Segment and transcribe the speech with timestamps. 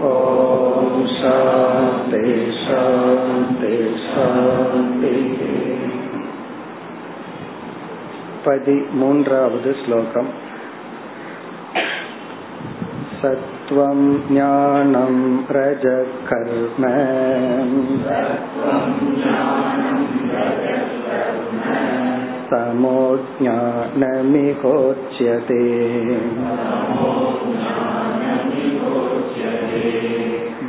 [0.09, 2.21] ॐ शान्ति
[2.59, 5.49] शान्ति शान्तिः
[8.45, 10.29] பதிமூன்றாவது ஸ்லோகம்
[13.23, 15.15] सत्त्वं ज्ञानं
[15.55, 16.85] रजकर्म
[22.51, 23.01] समो
[23.39, 24.43] ज्ञानमिहोच्यते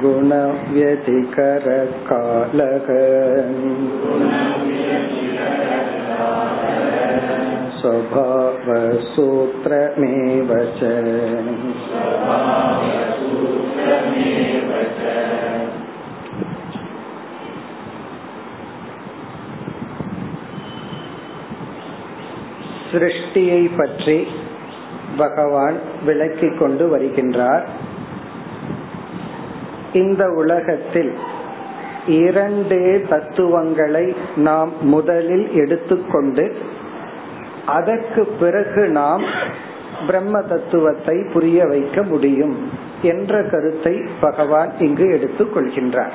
[0.02, 1.10] गुणव्यतिकरकालः
[7.84, 9.20] स्वभावसूत्रमेव
[10.76, 10.80] च
[22.92, 24.18] சிருஷ்டியை பற்றி
[25.16, 27.64] பகவான் விளக்கிக் கொண்டு வருகின்றார்
[29.92, 31.12] இந்த உலகத்தில்
[32.16, 36.44] இரண்டு தத்துவங்களை நாம் முதலில் எடுத்துக்கொண்டு
[37.65, 39.23] அதற்கு பிறகு நாம்
[40.07, 42.69] பிரம்ம தத்துவத்தை புரிய வைக்க முடியும்
[43.01, 46.13] என்ற கருத்தை பகவான் இங்கு எடுத்துக் கொள்கின்றார்.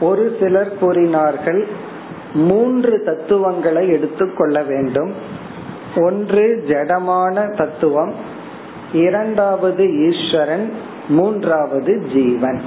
[0.00, 1.66] ஒரு சிலர் கூறினார்கள்
[2.34, 5.12] மூன்று தத்துவங்களை எடுத்துக்கொள்ள வேண்டும்.
[5.96, 8.14] ஒன்று ஜடமான தத்துவம்
[8.92, 10.72] இரண்டாவது ஈஸ்வரன்
[11.08, 12.60] மூன்றாவது ஜீவன்.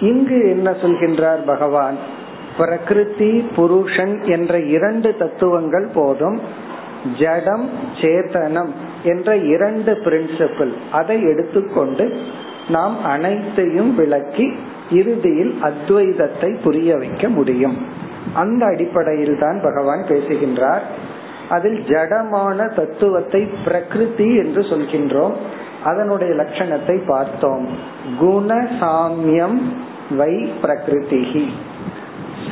[0.00, 2.11] இங்கு என்ன சொல்கின்றார் பகவான்?
[2.56, 6.40] பிரகிருதி புருஷன் என்ற இரண்டு தத்துவங்கள் போதும்.
[7.18, 8.72] ஜடம் சேதனம்
[9.02, 12.20] என்ற இரண்டு பிரின்சிபிள் அதை எடுத்துக்கொண்டு
[12.68, 14.52] நாம் அனைத்தையும் விளக்கி
[14.90, 17.86] இறுதியில் அத்வைதத்தை புரிய வைக்க முடியும்.
[18.34, 20.82] அந்த அடிப்படையில் தான் பகவான் பேசுகின்றார்.
[21.48, 25.32] அதில் ஜடமான தத்துவத்தை பிரகிருதி என்று சொல்கின்றோம்.
[25.84, 27.68] அதனுடைய லட்சணத்தை பார்த்தோம்.
[28.18, 29.58] குண சாமியம்
[30.10, 31.48] வை பிரகிருதிகி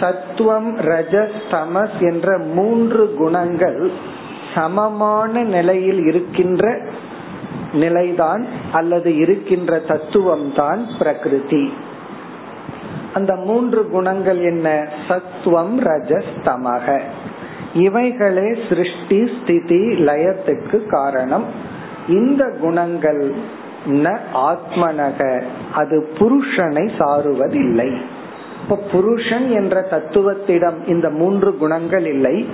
[0.00, 3.90] சத்துவம் ரஜஸ் தமஸ் என்ற மூன்று குணங்கள்
[4.54, 6.78] சமமான நிலையில் இருக்கின்ற
[7.72, 11.72] நிலைதான் அல்லது இருக்கின்ற தத்துவம் தான் பிரகிருதி.
[13.14, 14.88] அந்த மூன்று குணங்கள் என்ன?
[15.08, 17.00] சத்துவம் ரஜஸ் தமக.
[17.74, 21.44] இவைகளே சிருஷ்டி ஸ்திதி லயத்துக்கு காரணம்.
[22.08, 23.34] இந்த குணங்கள்
[23.86, 25.42] ந ஆத்மனக.
[25.74, 28.00] அது புருஷனை சாருவதில்லை.
[28.62, 32.48] இப்ப புருஷன் என்ற தத்துவத்திடம் இந்த மூன்று குணங்கள் இல்லை.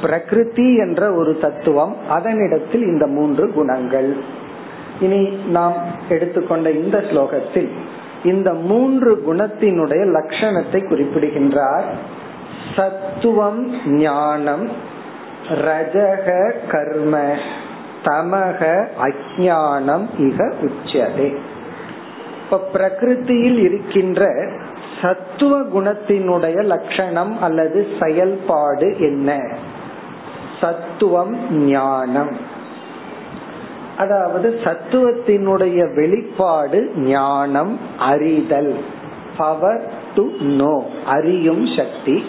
[0.00, 4.16] பிரகிருதி என்ற ஒரு தத்துவம் அதனிடத்தில் இந்த மூன்று குணங்கள்.
[5.00, 5.74] இனி நாம்
[6.08, 7.68] எடுத்துக்கொண்ட இந்த ஸ்லோகத்தில்
[8.24, 11.84] இந்த மூன்று குணத்தினுடைய லட்சணத்தை குறிப்பிடுகின்றார்.
[12.76, 14.68] சத்துவம் ஞானம்
[15.48, 17.34] ரஜக கர்ம
[18.04, 21.36] தமக அஜானம் இக உச்சதே.
[22.44, 24.28] இப்ப பிரகிருத்தியில் இருக்கின்ற
[25.02, 29.56] சத்துவ குணத்தினுடைய லட்சணம் அல்லது செயல்பாடு என்ன?
[30.60, 32.36] சத்துவம் ஞானம்.
[33.96, 38.84] அதாவது சத்துவத்தினுடைய வெளிப்பாடு ஞானம் அறிதல்.
[39.36, 42.24] பவர் டு நோ அறியும் சக்தி.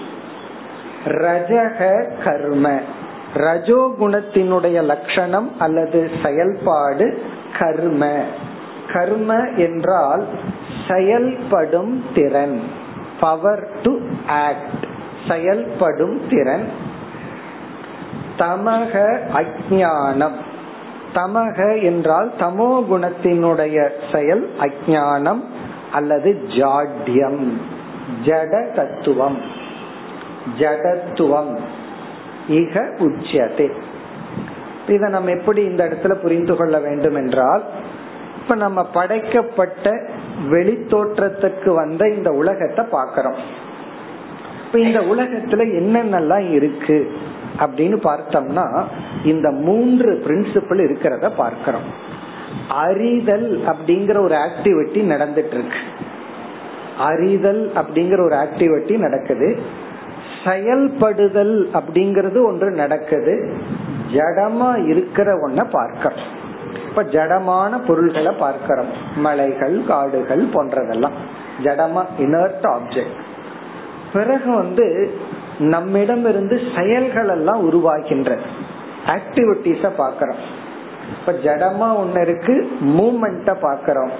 [1.05, 2.79] ரஜக கர்ம.
[3.33, 7.23] ரஜோகுணத்தினுடைய லட்சணம் அல்லது செயல்பாடு
[7.59, 8.23] கர்ம.
[8.94, 10.25] கர்ம என்றால்
[10.88, 12.62] செயல்படும் திறன்.
[13.19, 14.85] பவர் டு ஆக்ட்
[15.28, 16.69] செயல்படும் திறன்.
[18.38, 20.38] தமக அஜானம்
[21.16, 25.44] தமக என்றால் தமோ குணத்தினுடைய செயல் அஜானம்
[25.91, 27.52] அல்லது ஜாட்யம்.
[28.25, 29.41] ஜட தத்துவம்.
[30.59, 31.58] ஜடத்துவம்.
[32.50, 33.72] இக உச்சியதே.
[34.88, 37.64] இதை நம்ம எப்படி இந்த இடத்துல புரிந்து கொள்ள வேண்டும் என்றால்
[38.51, 40.09] இப்ப நம்ம படைக்கப்பட்ட
[40.49, 43.37] வெளி தோற்றத்துக்கு வந்த இந்த உலகத்தை பாக்கிறோம்
[44.65, 47.11] இப்ப இந்த உலகத்துல என்னென்னலாம் இருக்கு
[47.59, 48.83] அப்படின்னு பார்த்தோம்னா
[49.23, 51.87] இந்த மூன்று பிரின்சிபிள் இருக்கிறத பார்க்கிறோம்.
[52.69, 55.81] அறிதல் அப்படிங்கிற ஒரு ஆக்டிவிட்டி நடந்துட்டு இருக்கு
[56.97, 59.59] அறிதல் அப்படிங்கிற ஒரு ஆக்டிவிட்டி நடக்குது.
[60.45, 63.57] செயல்படுதல் அப்படிங்கறது ஒன்று நடக்குது.
[64.13, 66.39] ஜடமா இருக்கிற ஒன்ன பார்க்கிறோம்.
[66.91, 68.90] இப்ப ஜடமான பொருள்களை பார்க்கிறோம்.
[69.16, 71.17] மலைகள் காடுகள் போன்றதெல்லாம்.
[71.64, 73.20] ஜடமா இனர்ட் ஆப்ஜெக்ட்
[74.14, 74.85] பிறகு வந்து
[75.59, 78.38] நம்மிடம் இருந்து செயல்கள் எல்லாம் உருவாகின்ற
[79.08, 80.41] ஆக்டிவிட்டிஸ பாக்கிறோம்
[81.20, 84.11] இப்ப ஜடமா ஒன்னு இருக்கு மூமெண்ட பாக்கிறோம்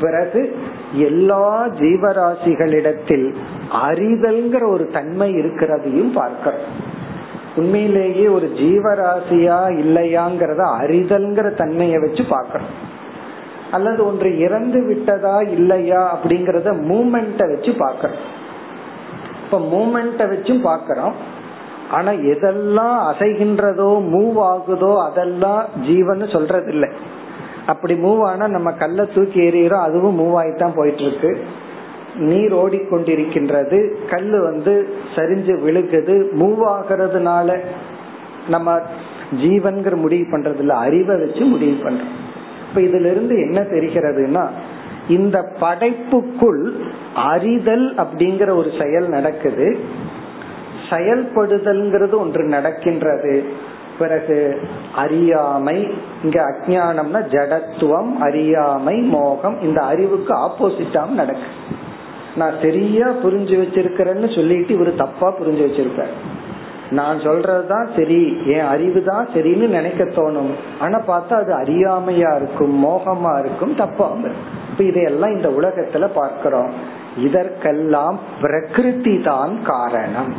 [0.00, 0.58] பிறகு
[0.92, 3.34] எல்லா ஜீவராசிகளிடத்தில்
[3.88, 6.98] அறிதல்ங்கிற ஒரு தன்மை இருக்கிறதையும் பார்க்கிறோம்.
[7.56, 12.74] உண்மையிலேயே ஒரு ஜீவராசியா இல்லையாங்கிறத அறிதல்ங்கிற தன்மையை வச்சு பார்க்கிறோம்
[13.70, 18.38] அல்லது ஒன்று இறந்து விட்டதா இல்லையா அப்படிங்கறத மூமெண்ட வச்சு பார்க்கிறோம்
[19.44, 21.14] இப்ப மூமெண்ட வச்சும் பார்க்கிறோம்.
[21.90, 26.88] ஆனா எதெல்லாம் அசைகின்றதோ மூவ் ஆகுதோ அதெல்லாம் ஜீவன் சொல்றது இல்லை
[27.66, 31.44] அப்படி மூவ் ஆனா நம்ம கல்ல தூக்கி எறிகிறோம் அதுவும் மூவ் ஆகித்தான் போயிட்டு இருக்கு.
[32.16, 37.60] நீர் ஓடிக்கொண்டிருக்கின்றது கல் வந்து சரிஞ்சு விழுகுது மூவ் ஆகிறதுனால
[38.48, 38.78] நம்ம
[39.36, 42.10] ஜீவன்கிற முடிவு பண்றது இல்ல அறிவை வச்சு முடிவு பண்றோம்.
[42.68, 44.48] இப்ப இதுல இருந்து என்ன தெரிகிறதுனா
[45.08, 46.72] இந்த படைப்புக்குள்
[47.14, 49.78] அறிதல் அப்படிங்கிற ஒரு செயல் நடக்குது.
[50.90, 53.44] செயல்படுதல்ங்கிறது ஒன்று நடக்கின்றது.
[53.98, 54.60] பிறகு
[54.94, 55.88] அறியாமை
[56.22, 61.42] இங்க அஜானம்னா ஜடத்துவம் அறியாமை மோகம் இந்த அறிவுக்கு ஆப்போசிட்டாம் நடக்கு.
[62.36, 66.14] நான் சரியா புரிஞ்சு வச்சிருக்கிறேன்னு சொல்லிட்டு இவர் தப்பா புரிஞ்சு வச்சிருப்பார்.
[66.90, 70.50] நான் சொல்றதுதான் சரி என் அறிவு தான் சரின்னு நினைக்க தோணும்.
[70.78, 74.16] ஆனா பார்த்தா அது அறியாமையா இருக்கும் மோகமா இருக்கும் தப்பா
[74.70, 76.72] இப்ப இதையெல்லாம் இந்த உலகத்துல பார்க்கிறோம்.
[77.16, 80.34] இதற்கெல்லாம் பிரகிருதி தான் காரணம்.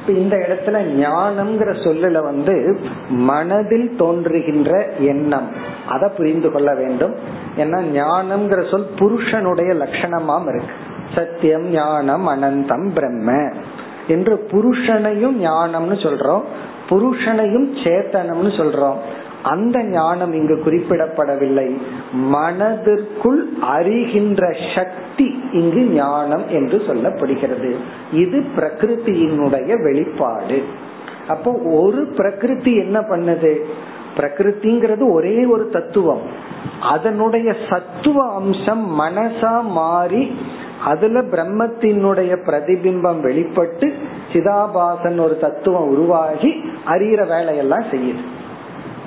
[0.00, 2.78] இப்ப இந்த இடத்துல ஞானம்ங்கிற சொல்லல வந்து
[3.08, 5.50] மனதில் தோன்றுகின்ற எண்ணம்.
[5.88, 7.14] அதை புரிந்து கொள்ள வேண்டும்.
[7.56, 10.74] ஏன்னா ஞானம்ங்கிற சொல் புருஷனுடைய லட்சணமாம் இருக்கு.
[11.14, 13.50] சத்தியம் ஞானம் அனந்தம் பிரம்ம
[14.08, 16.42] என்று புருஷனையும் ஞானம்னு சொல்றோம்.
[16.88, 18.96] புருஷனையும் சேத்தனம்னு சொல்றோம்.
[19.42, 21.76] அந்த ஞானம் இங்கு குறிப்பிடப்படவில்லை.
[22.12, 27.74] மனதிற்குள் அறிகின்ற சக்தி இங்கு ஞானம் என்று சொல்லப்படுகிறது.
[28.12, 30.62] இது பிரகிருத்தியினுடைய வெளிப்பாடு.
[31.28, 33.64] அப்போ ஒரு பிரகிருதி என்ன பண்ணுது?
[34.16, 36.20] பிரகிருதிங்கிறது ஒரே ஒரு தத்துவம்.
[36.82, 40.36] அதனுடைய சத்துவ அம்சம் மனசா மாறி
[40.84, 43.92] அதுல பிரம்மத்தினுடைய பிரதிபிம்பம் வெளிப்பட்டு
[44.32, 46.52] சிதாபாசன் ஒரு தத்துவம் உருவாகி
[46.86, 48.22] அறிகிற வேலையெல்லாம் செய்யுது.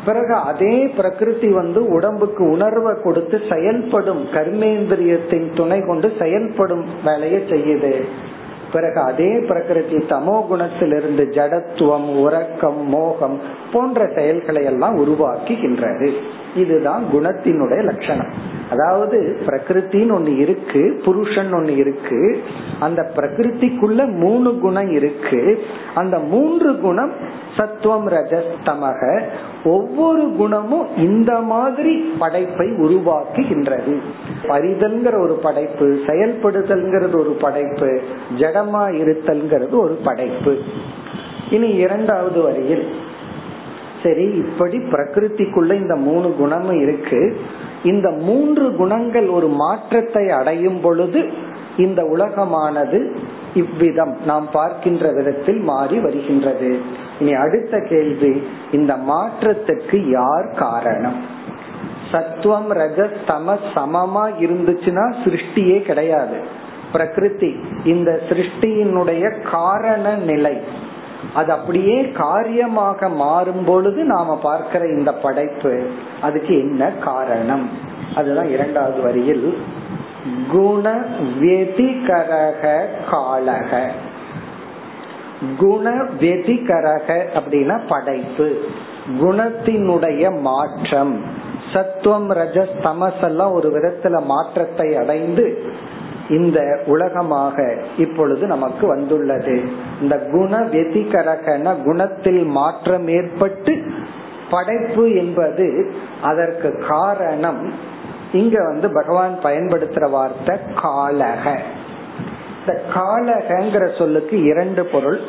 [0.05, 7.93] பிறகு அதே பிரகிருதி வந்து உடம்புக்கு உணர்வை கொடுத்து செயல்படும் கர்மேந்திரியத்தின் துணை கொண்டு செயல்படும் வேலையை செய்யுது.
[8.73, 13.39] பிறகு அதே பிரகிருதி தமோ குணத்திலிருந்து ஜடத்துவம் உறக்கம் மோகம்
[13.73, 16.13] போன்ற செயல்களை எல்லாம் உருவாக்குகின்றது.
[16.55, 18.31] இதுதான் குணத்தினுடைய லட்சணம்.
[18.71, 22.43] அதாவது பிரகிருத்தின்னு ஒண்ணு இருக்கு புருஷன் ஒண்ணு இருக்கு
[22.79, 25.63] அந்த பிரகிருதிக்குள்ள மூணு குணம் இருக்கு.
[25.95, 27.11] அந்த மூன்று குணம்
[27.57, 29.21] சத்துவம் ரஜஸ் தமக.
[29.63, 33.97] ஒவ்வொரு குணமும் இந்த மாதிரி படைப்பை உருவாக்குகின்றது.
[34.43, 38.01] பரிதல்ங்கிற ஒரு படைப்பு செயல்படுதல்ங்கிறது ஒரு படைப்பு
[38.37, 40.57] ஜடமா இருத்தல்ங்கிறது ஒரு படைப்பு.
[41.49, 42.87] இனி இரண்டாவது வரியில்
[44.03, 47.37] சரி இப்படி பிரகிருதிக்குள்ள இந்த மூணு குணமும் இருக்கு.
[47.83, 51.31] இந்த மூன்று குணங்கள் ஒரு மாற்றத்தை அடையும் பொழுது
[51.77, 53.15] இந்த உலகமானது
[53.61, 56.69] இவ்விதம் நாம் பார்க்கின்ற விதத்தில் மாறி வருகின்றது.
[57.19, 58.33] இனி அடுத்த கேள்வி
[58.71, 61.19] இந்த மாற்றத்துக்கு யார் காரணம்?
[62.11, 66.37] சத்துவம் ரஜஸ் தம சமமா இருந்துச்சுன்னா சிருஷ்டியே கிடையாது.
[66.91, 67.51] பிரகிருதி
[67.85, 70.55] இந்த சிருஷ்டியினுடைய காரண நிலை
[71.33, 75.73] அது அப்படியே காரியமாக மாறும் பொழுது நாம பார்க்கிற இந்த படைப்பு
[76.21, 77.65] அதுக்கு என்ன காரணம்?
[78.15, 79.47] அதுதான் இரண்டாவது வரியில்
[80.51, 81.05] குண
[81.41, 83.87] வெதிகரக காலக.
[85.57, 88.57] குண வெதிகரக அப்படின்னா படைப்பு.
[89.21, 91.21] குணத்தினுடைய மாற்றம்.
[91.73, 95.61] சத்துவம் ரஜஸ் தமஸ் எல்லாம் ஒரு விதத்துல மாற்றத்தை அடைந்து
[96.29, 99.69] இந்த உலகமாக இப்பொழுது நமக்கு வந்துள்ளது.
[100.01, 103.91] இந்த குண வெதிகரகன குணத்தில் மாற்றம் ஏற்பட்டு
[104.49, 107.73] படைப்பு என்பது அதற்கு காரணம்
[108.31, 111.59] இங்க வந்து பகவான் பயன்படுத்துற வார்த்தை காலக.
[112.59, 115.19] இந்த காலகங்கிற சொல்லுக்கு இரண்டு பொருள்.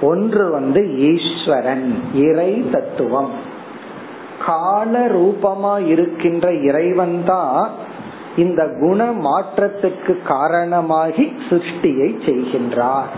[0.00, 3.30] ஒன்று வந்து ஈஸ்வரன் இறை தத்துவம்.
[4.46, 7.70] கால ரூபமா இருக்கின்ற இறைவன் தான்
[8.36, 13.12] இந்த குண மாற்றத்துக்கு காரணமாகி சிருஷ்டியை செய்கின்றார்.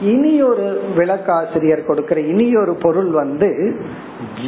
[0.00, 3.76] இனி ஒரு விளக்காசிரியர் கொடுக்கிற இனி ஒரு பொருள் வந்து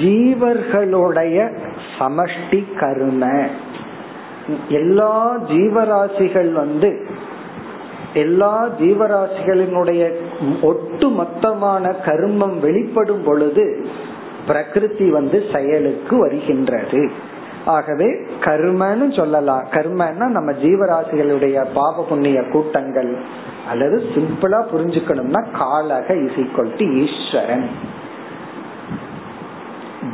[0.03, 1.59] ஜீவர்களுடைய
[1.99, 3.49] சமஷ்டி கரும.
[4.69, 7.07] எல்லா ஜீவராசிகள் வந்து
[8.15, 10.11] எல்லா ஜீவராசிகளினுடைய
[10.63, 13.87] ஒட்டு மொத்தமான கருமம் வெளிப்படும் பொழுது
[14.47, 17.11] பிரகிருதி வந்து செயலுக்கு வருகின்றது.
[17.67, 18.07] ஆகவே
[18.41, 23.19] கர்மன்னு சொல்லலாம் கர்மன்னா நம்ம ஜீவராசிகளுடைய பாப புண்ணிய கூட்டங்கள்
[23.69, 27.69] அல்லது சிம்பிளா புரிஞ்சுக்கணும்னா காலக இஸ் ஈக்வல் டு ஈஸ்வரன்.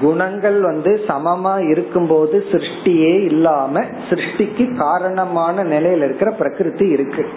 [0.00, 7.28] குணங்கள் வந்து சமமா இருக்கும்போது சிருஷ்டியே இல்லாம சிருஷ்டிக்கு காரணமான நிலையில இருக்கிற பிரகிருதி இருக்கு.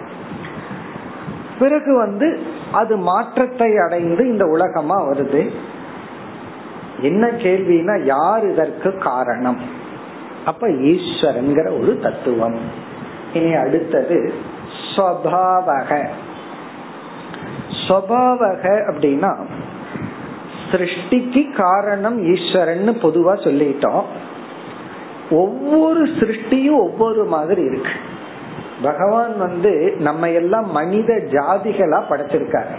[1.58, 2.40] பிறகு வந்து
[2.72, 5.50] அது மாற்றத்தை அடைந்து இந்த உலகமா வருது.
[7.00, 9.60] என்ன கேள்வினா யார் இதற்கு காரணம்?
[10.44, 12.58] அப்ப ஈஸ்வரன்கிற ஒரு தத்துவம்.
[13.32, 14.32] இனி அடுத்தது
[14.96, 16.06] ஸ்வபாவக.
[17.88, 19.46] ஸ்வபாவக அப்படின்னா
[20.72, 24.02] சிருஷ்டிக்கு காரணம் ஈஸ்வரன் பொதுவா சொல்லிட்டோம்.
[25.30, 27.90] ஒவ்வொரு சிருஷ்டியும் ஒவ்வொரு மாதிரி இருக்கு.
[28.82, 32.76] பகவான் வந்து நம்ம எல்லாம் மனித ஜாதிகளா படைச்சிருக்காரு.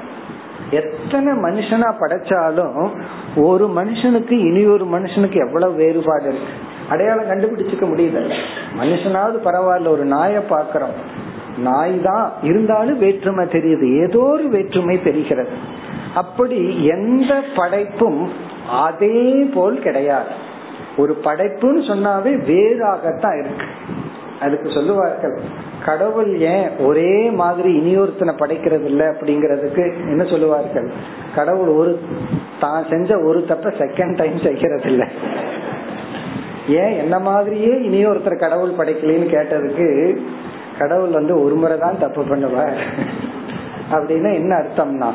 [0.69, 3.03] எத்தனை மனுஷனா படைச்சாலும்
[3.35, 6.53] ஒரு மனுஷனுக்கு இனி ஒரு மனுஷனுக்கு எவ்வளவு வேறுபாடு இருக்கு.
[6.89, 8.33] அடையாளம் கண்டுபிடிச்சுக்க முடியல.
[8.79, 10.95] மனுஷனாவது பரவாயில்ல ஒரு நாயை பாக்குறோம்
[11.57, 14.01] நாய் தான் இருந்தாலும் வேற்றுமை தெரியுது.
[14.01, 15.51] ஏதோ ஒரு வேற்றுமை தெரிகிறது.
[16.13, 18.21] அப்படி எந்த படைப்பும்
[18.83, 19.17] அதே
[19.53, 20.31] போல் கிடையாது.
[20.97, 23.67] ஒரு படைப்புன்னு சொன்னாவே வேறாகத்தான் இருக்கு.
[24.39, 25.35] அதுக்கு சொல்லுவார்கள்
[25.85, 30.87] கடவுள் ஏன் ஒரே மாதிரி இனியொருத்தனை படைக்கிறது இல்லை அப்படிங்கறதுக்கு என்ன சொல்லுவார்கள்
[31.35, 31.91] கடவுள் ஒரு
[32.59, 35.07] தான் செஞ்ச ஒரு தப்ப செகண்ட் டைம் செய்கிறது இல்லை
[36.67, 36.93] ஏன்?
[36.97, 39.87] என்ன மாதிரியே இனியொருத்தர் கடவுள் படைக்கலன்னு கேட்டதுக்கு
[40.79, 42.79] கடவுள் வந்து ஒரு முறை தான் தப்பு பண்ணுவார்.
[43.91, 45.09] அப்படின்னா என்ன அர்த்தம்னா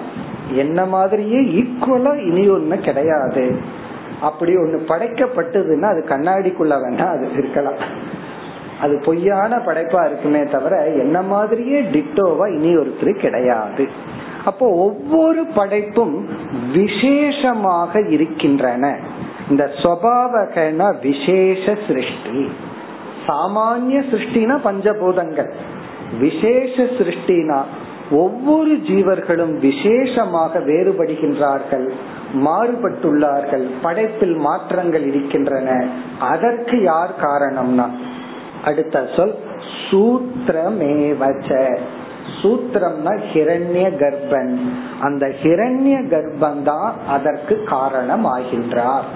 [0.55, 3.45] என்ன மாதிரியே ஈக்குவலா இனி ஒண்ணு கிடையாது.
[4.21, 7.83] அப்படி ஒண்ணு படைக்கப்பட்டதுன்னா அது கண்ணாடிக்குள்ள வேணா அது இருக்கலாம்.
[8.81, 13.87] அது பொய்யான படைப்பா இருக்குமே தவிர என்ன மாதிரியே டிட்டோவா இனி ஒருத்தர் கிடையாது.
[14.45, 16.15] அப்போ ஒவ்வொரு படைப்பும்
[16.73, 18.95] விசேஷமாக இருக்கின்றன.
[19.51, 22.49] இந்த ஸ்வபாவகன விசேஷ சிருஷ்டி.
[23.29, 25.51] சாமானிய சிருஷ்டினா பஞ்சபூதங்கள்.
[26.19, 27.63] விசேஷ சிருஷ்டினா
[28.11, 31.91] ஒவ்வொரு ஜீவர்களும் விசேஷமாக வேறுபடுகின்றார்கள்
[32.35, 35.87] மாறுபட்டுள்ளார்கள் படைப்பில் மாற்றங்கள் இருக்கின்றன.
[36.21, 37.87] அதற்கு யார் காரணம்னா?
[38.65, 39.35] அடுத்த சொல்
[39.91, 41.79] சூத்திரமேவச்ச.
[42.43, 44.57] சூத்திரம்னா ஹிரண்ய கர்ப்பன்.
[45.01, 49.09] அந்த ஹிரண்ய கர்ப்பன் தான் அதற்கு காரணம் ஆகின்றார்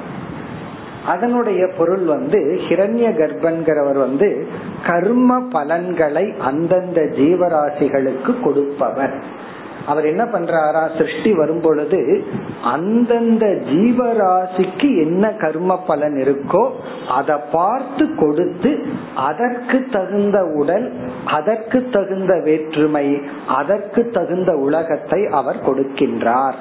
[1.07, 4.47] அதனுடைய பொருள் வந்து ஹிரண்ய கர்ப்பன்கிறவர் வந்து
[4.87, 9.41] கர்ம பலன்களை அந்தந்த ஜீவராசிகளுக்கு கொடுப்பவர்.
[9.87, 10.97] அவர் என்ன பண்றாரா?
[10.99, 12.25] சிருஷ்டி வரும் பொழுது
[12.63, 16.71] அந்தந்த ஜீவராசிக்கு என்ன கர்ம பலன் இருக்கோ
[17.09, 18.83] அதை பார்த்து கொடுத்து
[19.15, 20.93] அதற்கு தகுந்த உடல்
[21.25, 26.55] அதற்கு தகுந்த வேற்றுமை அதற்கு தகுந்த உலகத்தை அவர் கொடுக்கின்றார்.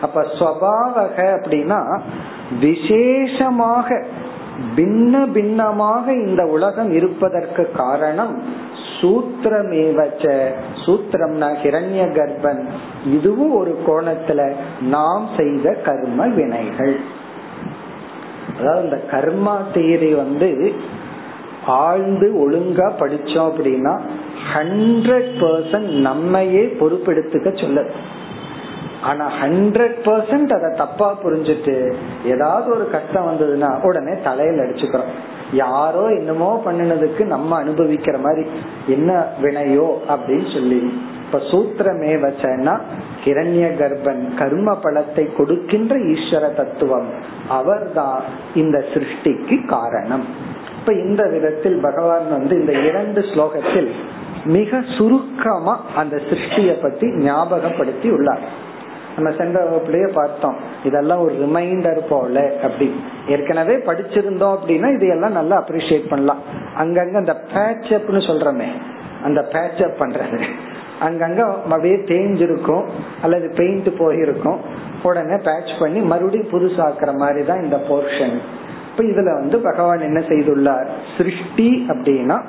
[0.00, 2.00] அப்ப ஸ்வபாவக அப்படின்னா
[2.60, 4.04] விசேஷமாக
[4.76, 8.42] பின்ன பின்னமாக இந்த உலகம் இருப்பதற்கு காரணம்
[9.00, 10.24] சூத்திரமேவச்ச.
[10.84, 12.62] சூத்திரம்னா ஹிரண்ய கர்ப்பன்.
[13.12, 16.96] இதுவும் ஒரு கோணத்துல நாம் செய்த கர்ம வினைகள்.
[18.60, 20.72] அதாவது இந்த கர்மா தேரி வந்து
[21.66, 24.00] ஆழ்ந்து ஒழுங்கா படிச்சோம் அப்படின்னா
[24.54, 27.90] ஹண்ட்ரட் பர்சன்ட் நம்மையே பொறுப்பெடுத்துக்க சொல்லுது.
[29.02, 35.12] ஆனா ஹண்ட்ரட் பர்சன்ட் அதை தப்பா புரிஞ்சுட்டு ஏதாவது ஒரு கஷ்டம் வந்ததுன்னா உடனே தலையில அடிச்சுக்கிறோம்.
[35.52, 38.48] யாரோ என்னமோ பண்ணினதுக்கு நம்ம அனுபவிக்கிற மாதிரி
[38.88, 41.00] என்ன வினையோ அப்படின்னு சொல்லி.
[41.24, 42.80] இப்ப சூத்திரமே வச்சேன்னா
[43.24, 47.06] கிரண்ய கர்ப்பன் கர்ம பலத்தை கொடுக்கின்ற ஈஸ்வர தத்துவம்.
[47.48, 48.22] அவர்தான்
[48.54, 50.24] இந்த சிருஷ்டிக்கு காரணம்.
[50.80, 53.90] இப்ப இந்த விதத்தில் பகவான் வந்து இந்த இரண்டு ஸ்லோகத்தில்
[54.44, 58.66] மிக சுருக்கமா அந்த சிருஷ்டிய பத்தி ஞாபகப்படுத்தி உள்ளார்.
[59.18, 60.56] நம்ம சென்ற வகுப்புலயே பார்த்தோம்.
[60.84, 63.00] இதெல்லாம் ஒரு ரிமைண்டர் போல அப்படி.
[63.28, 66.38] ஏற்கனவே படிச்சிருந்தோம் அப்படின்னா இதையெல்லாம் நல்லா அப்ரிசியேட் பண்ணலாம்.
[66.78, 68.66] அங்கங்க அந்த பேச்சப்னு சொல்றமே
[69.24, 70.42] அந்த பேச்சப் பண்றது.
[71.00, 72.86] அங்கங்க அப்படியே தேஞ்சிருக்கும்
[73.22, 74.60] அல்லது பெயிண்ட் போயிருக்கும்.
[75.02, 78.38] உடனே பேட்ச் பண்ணி மறுபடியும் புதுசாக்குற மாதிரி தான் இந்த போர்ஷன்
[78.90, 80.86] இப்ப இதுல வந்து பகவான் என்ன செய்துள்ளார்?
[81.16, 82.42] சிருஷ்டி அப்படின்னா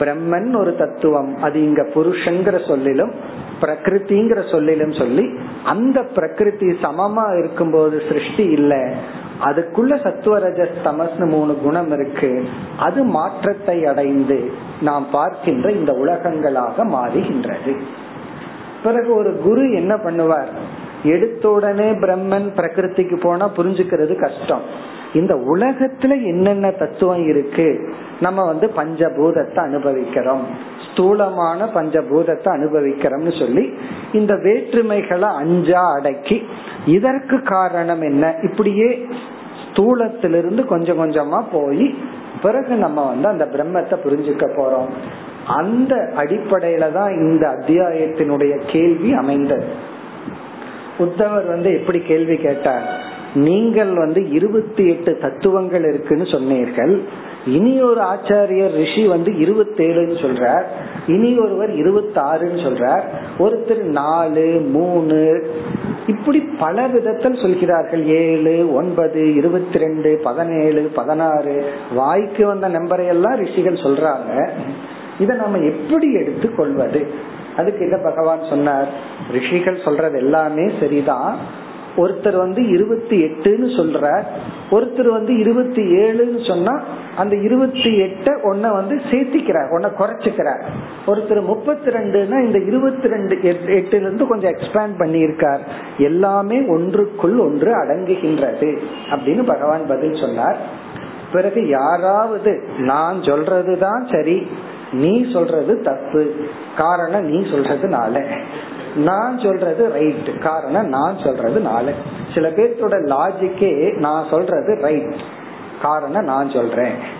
[0.00, 1.42] பிரம்மன் ஒரு தத்துவம்.
[1.42, 3.14] அது இங்க புருஷங்கிற சொல்லிலும்
[3.60, 8.92] பிரகிருதிங்கிற சொல்லிலும் சொல்லி அந்த பிரகிருதி சமமா இருக்கும்போது சிருஷ்டி இல்ல.
[9.40, 12.48] அதுக்குள்ள சத்துவரஜ தமஸ்னு மூணு குணம் இருக்கு.
[12.78, 14.50] அது மாற்றத்தை அடைந்து
[14.80, 17.76] நாம் பார்க்கின்ற இந்த உலகங்களாக மாறுகின்றது.
[18.82, 20.48] பிறகு ஒரு குரு என்ன பண்ணுவார்?
[21.02, 24.62] எடுத்த உடனே பிரம்மன் பிரகிருதிக்கு போனா புரிஞ்சுக்கிறது கஷ்டம்.
[25.14, 27.94] இந்த உலகத்துல என்னென்ன தத்துவம் இருக்கு?
[28.20, 30.44] நம்ம வந்து பஞ்சபூதத்தை அனுபவிக்கிறோம்.
[30.90, 33.74] ஸ்தூலமான பஞ்சபூதத்தை அனுபவிக்கிறோம்னு சொல்லி
[34.12, 36.46] இந்த வேற்றுமைகளை அஞ்சா அடக்கி
[36.86, 38.34] இதற்கு காரணம் என்ன?
[38.42, 39.06] இப்படியே
[39.66, 41.94] ஸ்தூலத்திலிருந்து கொஞ்சம் கொஞ்சமா போய்
[42.42, 44.88] பிறகு நம்ம வந்து அந்த பிரம்மத்தை புரிஞ்சுக்க போறோம்.
[45.46, 49.64] அந்த அடிப்படையில தான் இந்த அத்தியாயத்தினுடைய கேள்வி அமைந்தது.
[50.98, 53.08] உத்தவர் வந்து எப்படி கேள்வி கேட்டார்?
[53.34, 57.02] நீங்கள் வந்து இருபத்தி எட்டு தத்துவங்கள் இருக்குன்னு சொன்னீர்கள்.
[57.46, 60.64] இனி ஒரு ஆச்சாரியர் ரிஷி வந்து இருபத்தேழுன்னு சொல்றார்.
[61.06, 63.02] இனி ஒருவர் இருபத்தி ஆறுன்னு சொல்றார்.
[63.38, 65.46] ஒருத்தர் நாலு மூணு
[66.06, 68.04] இப்படி பல விதத்தில் சொல்கிறார்கள்.
[68.04, 71.64] ஏழு ஒன்பது இருபத்தி ரெண்டு பதினேழு பதினாறு.
[71.94, 74.48] வாய்க்கு வந்த நம்பரை எல்லாம் ரிஷிகள் சொல்றாங்க.
[75.18, 77.06] இதை நம்ம எப்படி எடுத்து கொள்வது?
[77.56, 78.88] அதுக்கு என்ன பகவான் சொன்னார்?
[79.32, 81.36] ரிஷிகள் சொல்றது எல்லாமே சரிதான்.
[81.96, 84.22] ஒருத்தர் வந்து இருபத்தி எட்டுன்னு சொல்றார்
[84.70, 86.82] ஒருத்தர் வந்து இருபத்தி ஏழுன்னு சொன்னா
[87.16, 90.62] அந்த இருபத்தி எட்ட ஒன்ன வந்து சேர்த்திக்கிறார் ஒன்ன குறைச்சிக்கிறார்.
[91.06, 95.58] ஒருத்தர் முப்பத்தி ரெண்டுன்னா இந்த இருபத்தி ரெண்டு எட்டுல இருந்து கொஞ்சம் எக்ஸ்பேண்ட் பண்ணியிருக்கார்.
[95.98, 98.78] எல்லாமே ஒன்றுக்குள் ஒன்று அடங்குகின்றது
[99.10, 100.56] அப்படின்னு பகவான் பதில் சொன்னார்.
[101.32, 104.46] பிறகு யாராவது நான் சொல்றதுதான் சரி
[104.92, 106.34] நீ சொல்றது தப்பு
[106.76, 108.38] காரணம் நீ சொல்றதுனால.
[108.96, 111.90] நான் சொல்றது ரைட் காரணம் நான் சொல்றதுனால
[112.34, 115.14] சில பேர்த்தோட லாஜிக்கே நான் சொல்றது ரைட்
[115.82, 117.18] காரணம் நான் சொல்றேன்.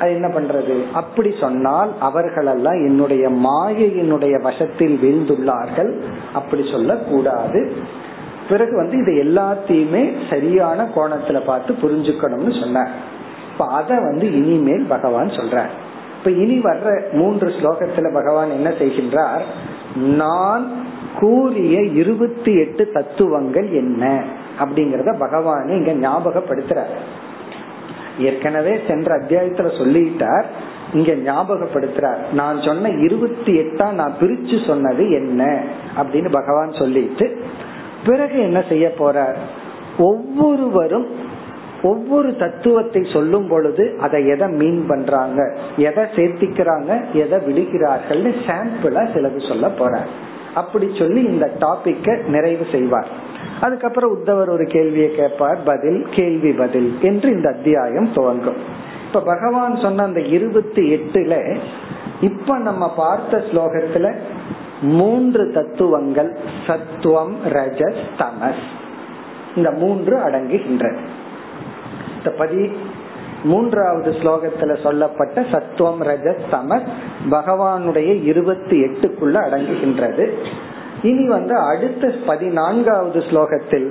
[0.00, 0.82] அது என்ன பண்றது?
[0.92, 5.94] அப்படி சொன்னால் அவர்களெல்லாம் என்னுடைய மாயையினுடைய வசத்தில் வீழ்ந்துள்ளார்கள்.
[6.32, 7.72] அப்படி சொல்லக்கூடாது.
[8.48, 12.90] பிறகு வந்து இது எல்லாத்தையுமே சரியான கோணத்துல பார்த்து புரிஞ்சுக்கணும்னு சொன்னார்.
[13.52, 15.70] இப்ப அத வந்து இனிமேல் பகவான் சொல்றார்.
[16.18, 19.40] இப்ப இனி வர்ற மூன்று ஸ்லோகத்துல பகவான் என்ன செய்கின்றார்?
[19.96, 20.70] நான்
[21.18, 24.22] கூறிய இருபத்தி எட்டு தத்துவங்கள் என்ன?
[24.60, 26.94] அப்படிங்கறத பகவான் இங்க ஞாபகப்படுத்துறார்.
[28.18, 30.44] ஏற்கனவே சென்ற அத்தியாயத்துல சொல்லிட்டார்.
[30.92, 32.32] இங்க ஞாபகப்படுத்துறார்.
[32.32, 35.62] நான் சொன்ன இருபத்தி எட்டா நான் பிரிச்சு சொன்னது என்ன?
[36.02, 37.42] அப்படின்னு பகவான் சொல்லிட்டு
[38.06, 39.36] பிறகு என்ன செய்ய போறார்?
[39.98, 41.06] ஒவ்வொருவரும்
[41.82, 45.56] ஒவ்வொரு தத்துவத்தை சொல்லும் பொழுது அதை எதை மீன் பண்றாங்க?
[45.76, 47.12] எதை சேர்த்திக்கிறாங்க?
[47.12, 50.31] எதை விடுகிறார்கள்னு சாம்பிளா சிலது சொல்ல போறார்.
[50.54, 53.08] அப்படி சொல்லி இந்த டாபிக்க நிறைவு செய்வார்.
[53.60, 58.56] அதுக்கப்புறம் உத்தவர் ஒரு கேள்வியை கேட்பார் பதில் கேள்வி பதில் என்று இந்த அத்தியாயம் துவங்கும்.
[59.06, 61.56] இப்ப பகவான் சொன்ன அந்த இருபத்தி எட்டுல
[62.20, 64.14] இப்ப நம்ம பார்த்த ஸ்லோகத்துல
[64.80, 68.62] மூன்று தத்துவங்கள் சத்துவம் ரஜஸ் தமஸ்.
[69.56, 70.96] இந்த மூன்று அடங்குகின்றன.
[72.16, 72.72] இந்த பதி
[73.44, 76.82] மூன்றாவது ஸ்லோகத்துல சொல்லப்பட்ட சத்துவம் ரஜஸ்
[77.30, 80.30] பகவானுடைய இருபத்தி எட்டுக்குள்ள அடங்குகின்றது.
[81.02, 83.90] இனி வந்து அடுத்த பதினான்காவது ஸ்லோகத்தில்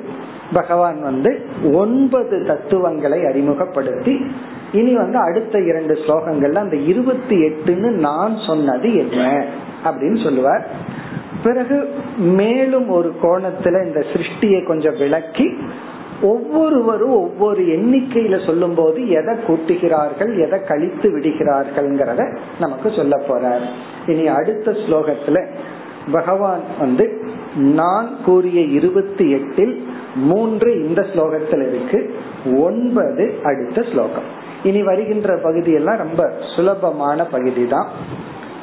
[0.53, 4.25] பகவான் வந்து ஒன்பது தத்துவங்களை அறிமுகப்படுத்தி
[4.71, 9.45] இனி வந்து அடுத்த இரண்டு ஸ்லோகங்கள்ல அந்த இருபத்தி எட்டுன்னு நான் சொன்னது என்ன
[9.83, 10.67] அப்படின்னு சொல்லுவார்.
[11.43, 15.57] பிறகு மேலும் ஒரு கோணத்துல இந்த சிருஷ்டியை கொஞ்சம் விளக்கி
[16.21, 23.65] ஒவ்வொருவரும் ஒவ்வொரு எண்ணிக்கையில சொல்லும் போது எதை கூட்டுகிறார்கள் எதை கழித்து விடுகிறார்கள்ங்கிறத நமக்கு சொல்ல போறார்.
[24.09, 25.45] இனி அடுத்த ஸ்லோகத்துல
[26.11, 27.21] பகவான் வந்து
[27.55, 32.15] நான் கூறிய இருபத்தி எட்டில் மூன்று இந்த ஸ்லோகத்தில் இருக்கு
[32.59, 34.23] ஒன்பது அடுத்த ஸ்லோகம்.
[34.63, 37.87] இனி வருகின்ற பகுதி எல்லாம் ரொம்ப சுலபமான பகுதி தான்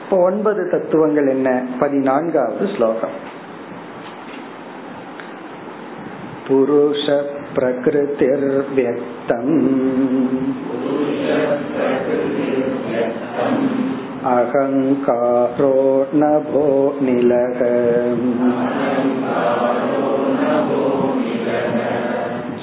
[0.04, 1.62] இப்போ ஒன்பது தத்துவங்கள் என்ன?
[1.80, 3.36] பதினான்காவது ஸ்லோகம்.
[6.48, 7.22] புருஷ
[7.57, 9.53] प्रकृतिर्व्यक्तम्
[14.33, 15.73] अहङ्कारो
[16.21, 16.67] नभो
[17.05, 17.59] निलः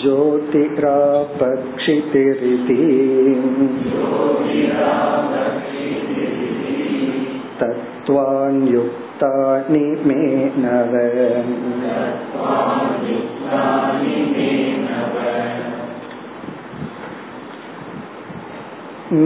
[0.03, 2.79] ज्योतिरापक्षितिरिति
[8.05, 10.21] तत्त्वान्युक्तानि मे
[10.57, 10.95] नव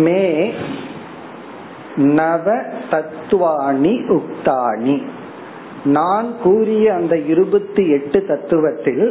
[0.04, 0.22] மே
[2.14, 2.46] நவ
[2.90, 4.96] தத்துவாணி உக்தாணி
[5.84, 9.04] நான் கூறிய அந்த இருபத்தி எட்டு தத்துவத்தில்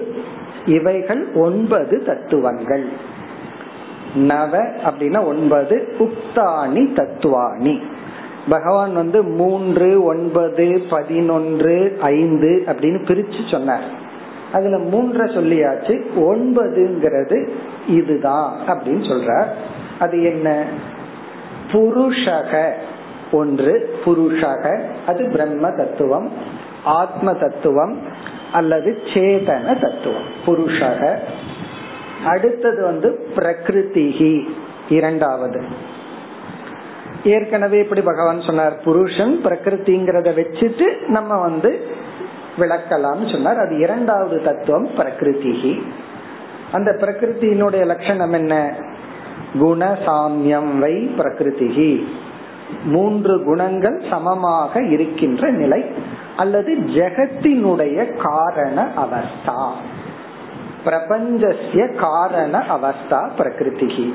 [0.65, 2.85] இவைகள் ஒன்பது தத்துவங்கள்
[4.27, 4.53] நவ
[4.83, 7.75] அப்படின்னா ஒன்பது உக்தாணி தத்துவாணி
[8.48, 14.06] பகவான் வந்து மூன்று ஒன்பது பதினொன்று ஐந்து அப்படின்னு பிரிச்சு சொன்னார்.
[14.52, 17.48] அதுல மூன்ற சொல்லியாச்சு ஒன்பதுங்கிறது
[17.88, 19.46] இதுதான் அப்படின்னு சொல்றார்.
[19.98, 20.64] அது என்ன?
[21.72, 22.72] புருஷக
[23.32, 26.32] ஒன்று புருஷக அது பிரம்ம தத்துவம்
[26.84, 27.98] ஆத்ம தத்துவம்
[28.52, 31.18] அல்லது சேதன தத்துவம் புருஷக.
[32.26, 34.48] அடுத்தது வந்து பிரகிருதிகி
[34.88, 35.62] இரண்டாவது.
[37.24, 41.86] ஏற்கனவே இப்படி பகவான் சொன்னார் புருஷன் பிரகிருதிங்கிறத வச்சுட்டு நம்ம வந்து
[42.58, 43.58] விளக்கலாம்னு சொன்னார்.
[43.58, 45.82] அது இரண்டாவது தத்துவம் பிரகிருதி.
[46.72, 48.74] அந்த பிரகிருத்தினுடைய லட்சணம் என்ன?
[49.54, 52.08] குணசாமியம் வை பிரகிருதி.
[52.84, 55.84] மூன்று குணங்கள் சமமாக இருக்கின்ற நிலை
[56.36, 59.70] அல்லது ஜெகத்தினுடைய காரண அவஸ்தா.
[60.84, 64.14] பிரபஞ்சசிய காரண அவஸ்தா பிரகிருதி.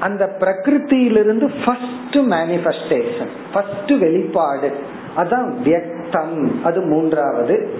[0.00, 4.72] அந்த பிரகிருத்தியிலிருந்து ஃபர்ஸ்ட் மேனிஃபெஸ்டேஷன் ஃபர்ஸ்ட் வெளிப்பாடு.
[5.16, 6.62] அதான் வியக்தம்.
[6.64, 7.70] அது மூன்றாவது.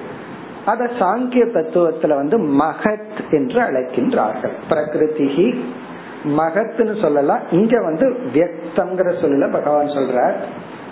[0.64, 4.50] அத சாங்கிய தத்துவத்துல வந்து மகத் என்று அழைக்கின்றார்கள்.
[4.68, 5.64] பிரகிருதி
[6.24, 7.40] மகத்னு சொல்லலாம்.
[7.50, 10.34] இங்க வந்து வியக்தம்ங்கிற சொல்லல பகவான் சொல்றார்.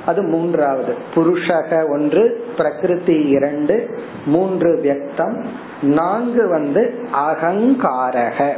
[0.06, 0.94] அது மூன்றாவது.
[1.14, 5.44] புருஷக ஒன்று பிரகிருதி இரண்டு மூன்று வியக்தம்
[5.82, 8.52] நான்கு வந்து அகங்காரக.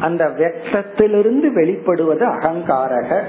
[0.00, 3.20] அந்த வெட்டத்திலிருந்து வெளிப்படுவது அகங்காரக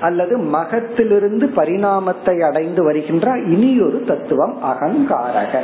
[0.00, 5.60] அல்லது மகத்திலிருந்து பரிணாமத்தை அடைந்து வருகின்ற இனியொரு தத்துவம் அகங்காரக.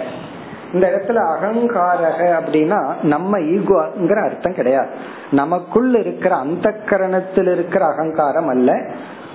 [0.72, 4.88] இந்த இடத்துல அகங்காரக அப்படின்னா நம்ம ஈகோங்கிற அர்த்தம் கிடையாது.
[5.30, 8.90] நமக்குள்ள இருக்கிற அந்த கரணத்தில் இருக்கிற அகங்காரம் அல்ல.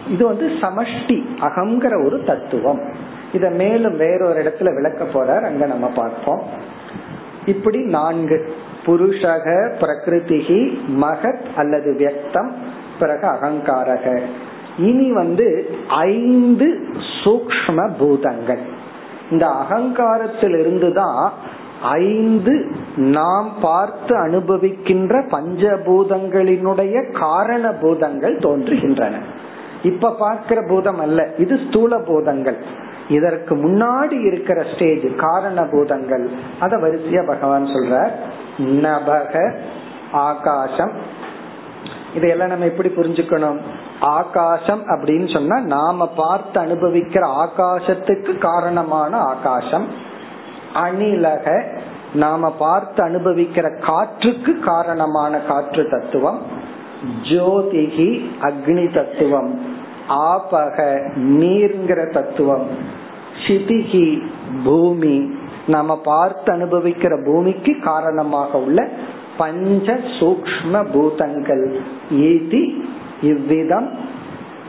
[0.09, 2.81] இது வந்து சமஷ்டி அகங்கிற ஒரு தத்துவம்.
[3.33, 5.45] இத மேலும் வேறொரு இடத்துல விளக்க போறார்.
[5.45, 6.41] அங்க நம்ம பார்ப்போம்.
[7.45, 8.53] இப்படி நான்கு.
[8.85, 12.51] புருஷக பிரகிருதிகி மகத் அல்லது வியக்தம்
[12.99, 14.19] பிறகு அகங்காரக.
[14.77, 16.83] இனி வந்து ஐந்து
[17.23, 18.59] சூக்ம பூதங்கள்.
[19.31, 21.33] இந்த அகங்காரத்தில் இருந்துதான்
[21.81, 29.13] ஐந்து நாம் பார்த்து அனுபவிக்கின்ற பஞ்சபூதங்களினுடைய காரண பூதங்கள் தோன்றுகின்றன.
[29.83, 32.57] இப்ப பார்க்கிற பூதம் அல்ல இது ஸ்தூல பூதங்கள்.
[33.09, 36.29] இதற்கு முன்னாடி இருக்கிற ஸ்டேஜ் காரண பூதங்கள்.
[36.59, 38.09] அத வரிசையா பகவான் சொல்ற
[38.57, 39.57] நபக
[40.11, 40.91] ஆகாசம்.
[42.15, 43.59] இதையெல்லாம் நம்ம எப்படி புரிஞ்சுக்கணும்?
[43.99, 49.87] ஆகாசம் அப்படின்னு சொன்னா நாம பார்த்து அனுபவிக்கிற ஆகாசத்துக்கு காரணமான ஆகாசம்.
[50.73, 51.77] அணிலக
[52.13, 56.41] நாம பார்த்து அனுபவிக்கிற காற்றுக்கு காரணமான காற்று தத்துவம்.
[57.23, 59.75] ஜோதிகி அக்னி தத்துவம்.
[60.09, 62.67] ஆபக நீர்ங்கிற தத்துவம்.
[63.47, 64.21] சிதிகி
[64.63, 65.41] பூமி.
[65.67, 68.89] நம்ம பார்த்து அனுபவிக்கிற பூமிக்கு காரணமாக உள்ள
[69.37, 71.79] பஞ்ச சூக்ம பூதங்கள்.
[72.11, 72.81] ஈதி
[73.21, 73.89] இவ்விதம்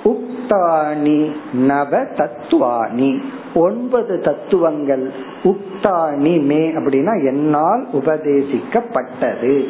[0.04, 3.22] உக்தானி நவ தத்துவானி
[3.54, 5.12] ஒன்பது தத்துவங்கள்.
[5.44, 9.64] உக்தானி மே அப்படின்னா என்னால் உபதேசிக்கப்பட்டது.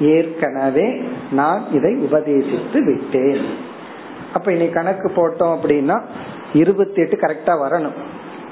[0.00, 1.02] ஏற்கனவே
[1.32, 3.44] நான் இதை உபதேசித்து விட்டேன்.
[4.34, 6.00] அப்ப இனி கணக்கு போட்டோம் அப்படின்னா
[6.52, 7.98] இருபத்தி எட்டு கரெக்டா வரணும்.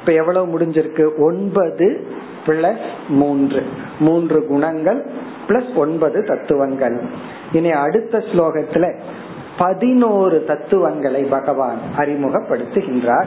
[0.07, 1.19] இப்ப எவ்வளவு முடிஞ்சிருக்கு?
[1.19, 2.07] ஒன்பது
[2.47, 3.63] பிளஸ் மூன்று.
[3.99, 5.07] மூன்று குணங்கள்
[5.49, 7.01] பிளஸ் ஒன்பது தத்துவங்கள்.
[7.53, 8.95] இனி அடுத்த ஸ்லோகத்துல
[9.59, 13.27] பதினோரு தத்துவங்களை பகவான் அறிமுகப்படுத்துகின்றார்.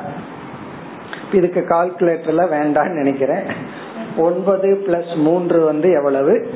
[1.32, 3.44] இதுக்கு கால்குலேட்டர்ல வேண்டாம்னு நினைக்கிறேன்.
[4.18, 6.50] ஒன்பது பிளஸ் மூன்று வந்து எவ்வளவு?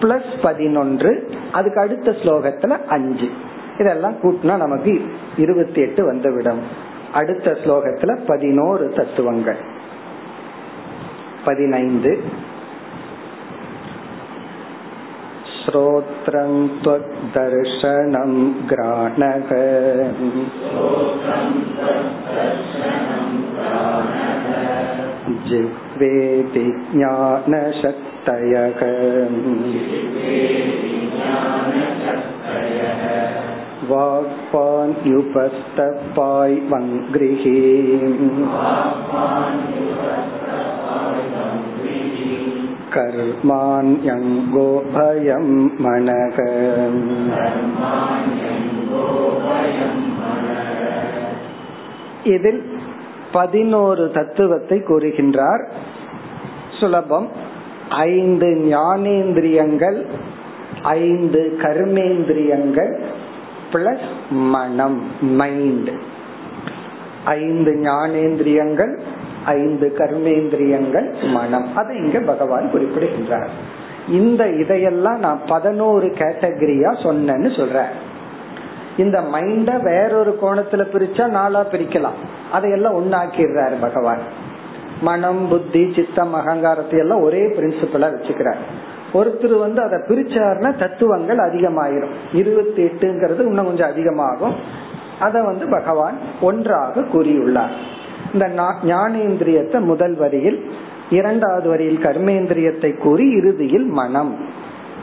[0.00, 1.30] பிளஸ் பதினொன்று.
[1.52, 3.28] அதுக்கு அடுத்த ஸ்லோகத்துல அஞ்சு.
[3.78, 5.02] இதெல்லாம் கூட்டினா நமக்கு
[5.36, 6.88] இருபத்தி எட்டு வந்துவிடும்.
[7.13, 9.61] அடுத்த ஸ்லோகத்துல பதினோரு தத்துவங்கள்
[11.45, 12.13] பதினைந்து
[15.59, 16.51] श्रोत्रं
[16.83, 18.33] त्वद्दर्शनं
[18.71, 19.49] ग्राणः
[25.49, 28.81] जिह्वेति ज्ञानशक्तयः
[33.89, 37.43] वाक्पान्युपस्तपाय् वङ्गृः
[42.95, 45.47] कर्माण्यङ्गो भयं
[45.83, 46.37] मनः
[52.25, 52.63] இதில்
[53.31, 55.63] பதினோரு தத்துவத்தை கூறுகின்றார்
[56.79, 57.27] சுலபம்
[58.07, 60.05] ஐந்து ஞானேந்திரியங்கள்
[60.97, 62.93] ஐந்து கர்மேந்திரியங்கள்
[63.72, 65.90] பிளஸ் மனம் மைண்ட்
[67.24, 69.00] ஐந்து ஞானேந்திரியங்கள்
[69.44, 71.76] ஐந்து கர்மேந்திரியங்கள் மனம்.
[71.76, 73.50] அதை இங்க பகவான் குறிப்பிடுகின்றார்.
[74.08, 78.08] இந்த இதையெல்லாம் நான் பதினோரு கேட்டகரியா சொன்னேன்னு சொல்றேன்.
[78.96, 82.18] இந்த மைண்ட வேறொரு கோணத்துல பிரிச்சா நாளா பிரிக்கலாம்.
[82.52, 84.18] அதையெல்லாம் ஒன்னாக்கிடுறாரு பகவான்.
[85.00, 88.62] மனம் புத்தி சித்தம் அகங்காரத்தை எல்லாம் ஒரே பிரின்சிபலா வச்சுக்கிறார்.
[89.12, 92.10] ஒருத்தர் வந்து அதை பிரிச்சாருன்னா தத்துவங்கள் அதிகமாயிரும்.
[92.32, 94.54] இருபத்தி எட்டுங்கிறது இன்னும் கொஞ்சம் அதிகமாகும்.
[95.20, 97.76] அதை வந்து பகவான் ஒன்றாக கூறியுள்ளார்.
[98.32, 98.48] இந்த
[98.86, 100.70] ஞானேந்திரியத்தை முதல் வரியில்
[101.10, 104.48] இரண்டாவது வரியில் கர்மேந்திரியத்தை கூறி இறுதியில் மனம்.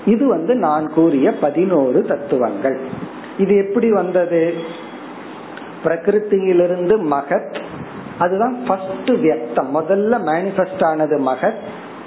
[0.05, 2.79] இது வந்து நான் கூறிய பதினோரு தத்துவங்கள்.
[3.37, 4.53] இது எப்படி வந்தது?
[5.83, 7.61] பிரகிருத்தியிலிருந்து மகத்
[8.17, 9.67] அதுதான் ஃபர்ஸ்ட் வியக்தம்.
[9.73, 11.59] முதல்ல மேனிபெஸ்ட் ஆனது மகத்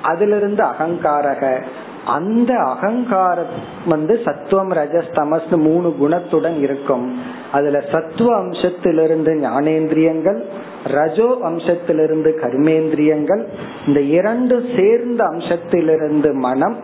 [0.03, 1.63] அதிலிருந்து அகங்காரக.
[2.07, 3.55] அந்த அகங்காரம்
[3.87, 7.19] வந்து சத்துவம் ரஜஸ் தமஸ் மூணு குணத்துடன் இருக்கும்.
[7.53, 10.43] அதுல சத்துவ அம்சத்திலிருந்து ஞானேந்திரியங்கள்
[10.85, 13.47] ரஜோ அம்சத்திலிருந்து கர்மேந்திரியங்கள்
[13.87, 16.77] இந்த இரண்டு சேர்ந்த அம்சத்திலிருந்து மனம்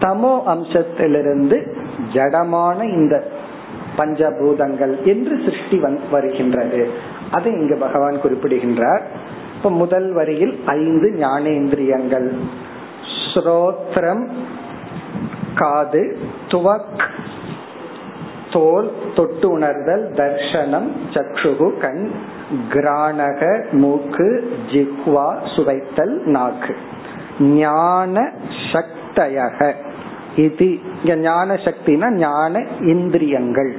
[0.00, 1.74] தமோ அம்சத்திலிருந்து
[2.12, 3.24] ஜடமான இந்த
[3.96, 5.80] பஞ்சபூதங்கள் என்று சிருஷ்டி
[6.10, 6.90] வருகின்றது.
[7.30, 9.02] அதை இங்கு பகவான் குறிப்பிடுகின்றார்.
[9.56, 12.32] இப்ப முதல் வரியில் ஐந்து ஞானேந்திரியங்கள்.
[13.34, 14.28] ஸ்ரோத்ரம்
[15.54, 17.08] காது துவக்
[18.50, 22.10] தோல் தொட்டு உணர்தல் தர்ஷனம் சக்ஷுகு கண்
[22.70, 26.76] கிராணக மூக்கு ஜிக்வா சுவைத்தல் நாக்கு.
[27.40, 28.32] ஞான
[28.72, 29.74] சக்தயக.
[30.36, 33.76] இது இங்க ஞான சக்தினா ஞான இந்திரியங்கள்.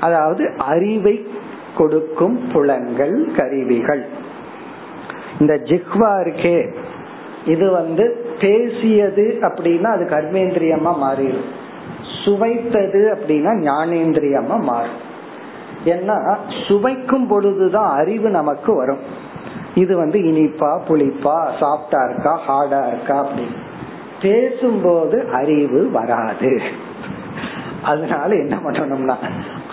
[0.00, 1.26] அதாவது அறிவை
[1.78, 4.06] கொடுக்கும் புலன்கள் கருவிகள்.
[5.38, 6.74] இந்த ஜிஹ்வா இருக்கே
[7.46, 11.50] இது வந்து பேசியது அப்படின்னா அது கர்மேந்திரியமா மாறிடும்.
[12.24, 15.10] சுவைத்தது அப்படின்னா ஞானேந்திரியமா மாறும்.
[15.84, 16.36] ஏன்னா
[16.68, 18.98] சுவைக்கும் பொழுதுதான் அறிவு நமக்கு வரும்.
[19.74, 23.56] இது வந்து இனிப்பா புளிப்பா சாஃப்டா இருக்கா ஹார்டா இருக்கா அப்படின்னு.
[24.22, 26.60] பேசும்போது அறிவு வராது.
[27.82, 29.16] அதனால என்ன பண்ணணும்னா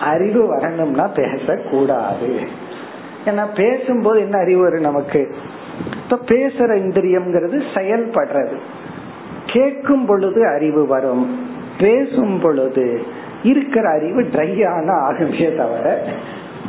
[0.00, 2.40] அறிவு வரணும்னா பேசக்கூடாது.
[3.24, 5.34] ஏன்னா பேசும்போது என்ன அறிவு வரும் நமக்கு?
[6.10, 8.54] இப்ப பேசுற இந்திரியம்ங்கிறது செயல்படுறது.
[9.46, 11.48] கேட்கும் பொழுது அறிவு வரும்.
[11.78, 13.02] பேசும் பொழுது
[13.42, 16.04] இருக்கிற அறிவு ட்ரையான ஆகுமே தவிர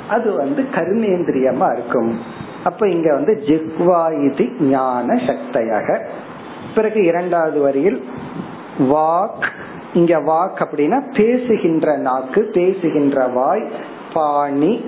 [0.10, 2.20] அது வந்து கர்மேந்திரியமா இருக்கும்.
[2.64, 6.00] அப்ப இங்க வந்து ஜிக்வா இது ஞான சக்தையாக.
[6.76, 8.04] பிறகு இரண்டாவது வரியில்
[8.80, 9.48] வாக்.
[9.94, 13.72] இங்க வாக் அப்படின்னா பேசுகின்ற நாக்கு பேசுகின்ற வாய்
[14.14, 14.86] பாணி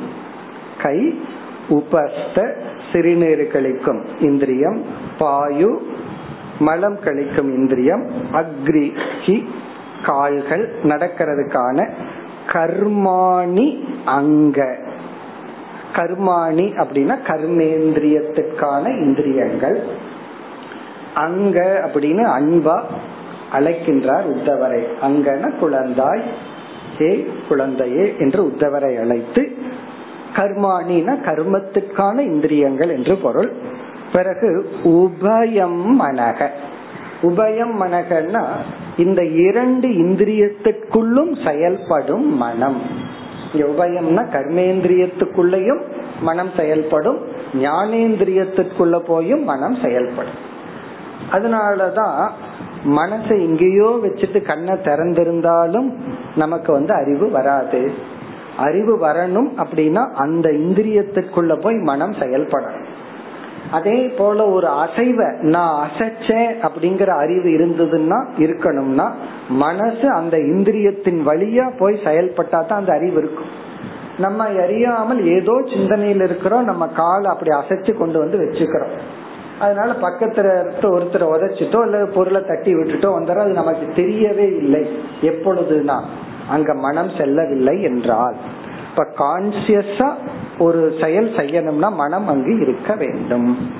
[0.82, 1.20] கை
[1.70, 2.54] உபஸ்த
[2.94, 4.86] சிறுநீர் கழிக்கும் இந்திரியம்
[5.20, 5.78] பாயு
[6.60, 9.44] மலம் கழிக்கும் இந்திரியம் அக்ரி
[10.06, 11.90] கால்கள் நடக்கிறதுக்கான
[12.54, 14.78] கர்மாணி அங்க.
[15.96, 19.84] கர்மாணி அப்படின்னா கர்மேந்திரியத்திற்கான இந்திரியங்கள்.
[21.14, 22.82] அங்க அப்படின்னு அன்பா
[23.54, 24.84] அழைக்கின்றார் உத்தவரை.
[25.02, 26.22] அங்கன குழந்தாய்
[27.02, 29.58] ஏ குழந்தையே என்று உத்தவரை அழைத்து
[30.36, 33.52] கர்மாணின கர்மத்துக்கான இந்திரியங்கள் என்று பொருள்.
[34.14, 36.48] பிறகு உபயம் மனக.
[37.22, 38.44] உபயம் மனகன்னா
[38.98, 42.82] இந்த இரண்டு இந்திரியத்திற்குள்ளும் செயல்படும் மனம்.
[43.54, 45.82] உபயம்னா கர்மேந்திரியத்துக்குள்ளேயும்
[46.22, 47.18] மனம் செயல்படும்
[47.54, 50.52] ஞானேந்திரியத்திற்குள்ள போயும் மனம் செயல்படும்.
[51.32, 52.30] அதனாலதான்
[52.88, 55.94] மனசை எங்கேயோ வச்சுட்டு கண்ணை திறந்திருந்தாலும்
[56.36, 57.94] நமக்கு வந்து அறிவு வராது.
[58.58, 62.90] அறிவு வரணும் அப்படின்னா அந்த இந்திரியத்துக்குள்ள போய் மனம் செயல்படணும்.
[63.72, 65.20] அதே போல ஒரு அசைவ
[65.54, 69.08] நான் அசைச்சேன் அப்படிங்கிற அறிவு இருந்ததுன்னா இருக்கணும்னா
[69.50, 73.52] மனசு அந்த இந்திரியத்தின் வழியா போய் செயல்பட்டா தான் அந்த அறிவு இருக்கும்.
[74.18, 78.94] நம்ம அறியாமல் ஏதோ சிந்தனையில் இருக்கிறோம் நம்ம காலை அப்படி அசைச்சு கொண்டு வந்து வச்சுக்கிறோம்.
[79.60, 80.48] அதனால பக்கத்துல
[80.82, 84.82] ஒருத்தரை உதச்சிட்டோ இல்ல பொருளை தட்டி விட்டுட்டோ வந்தாரோ அது நமக்கு தெரியவே இல்லை.
[85.22, 85.98] எப்பொழுதுனா
[86.50, 88.36] அங்க மனம் செல்லவில்லை என்றால்
[88.90, 90.14] இப்ப கான்சியஸா
[90.58, 93.72] ஒரு செயல் செய்யணும்னா மனம் அங்கு இருக்க வேண்டும்.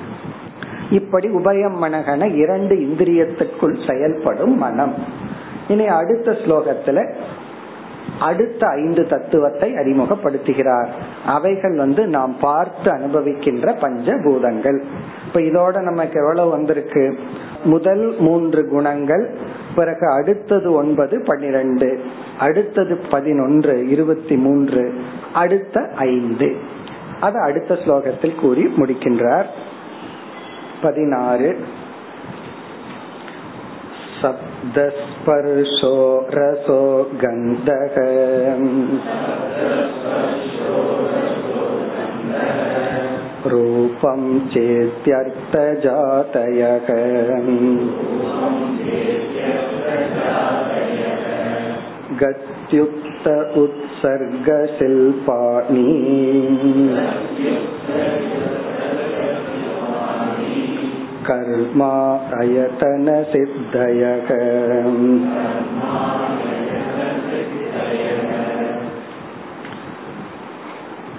[0.90, 4.94] இப்படி உபயம் மனகன இரண்டு இந்திரியத்திற்குள் செயல்படும் மனம்.
[5.68, 7.14] இனி அடுத்த ஸ்லோகத்துல
[8.18, 10.86] அடுத்த ஐந்து தத்துவத்தை அறிமுகப்படுத்துகிறார்.
[11.26, 14.82] அவைகள் வந்து நாம் பார்த்து அனுபவிக்கின்ற பஞ்சபூதங்கள்.
[15.26, 17.18] இப்ப இதோட நமக்கு எவ்வளவு வந்திருக்கு?
[17.64, 19.38] முதல் மூன்று குணங்கள்
[19.75, 21.89] பிறகு அடுத்தது ஒன்பது பன்னிரண்டு
[22.39, 24.83] அடுத்தது பதினொன்று இருபத்தி மூன்று
[25.33, 26.49] அடுத்த ஐந்து
[27.19, 29.49] அது அடுத்த ஸ்லோகத்தில் கூறி முடிக்கின்றார்
[30.81, 31.49] பதினாறு
[34.21, 35.95] शब्दस्पर्शो
[36.29, 36.79] रसो
[37.21, 37.95] गन्धः
[43.45, 44.21] रूपं
[44.53, 45.17] चेत्यर्थजातयः
[52.21, 53.27] गत्युक्त
[53.63, 54.65] उत्सर्गशिल्पाणि
[61.27, 61.93] कर्मा
[62.39, 64.29] अयतनसिद्धयः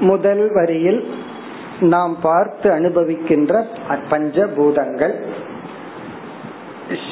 [0.01, 1.01] முதல் வரியில்
[1.80, 3.64] நாம் பார்த்து அனுபவிக்கின்ற
[4.10, 5.14] பஞ்சபூதங்கள்.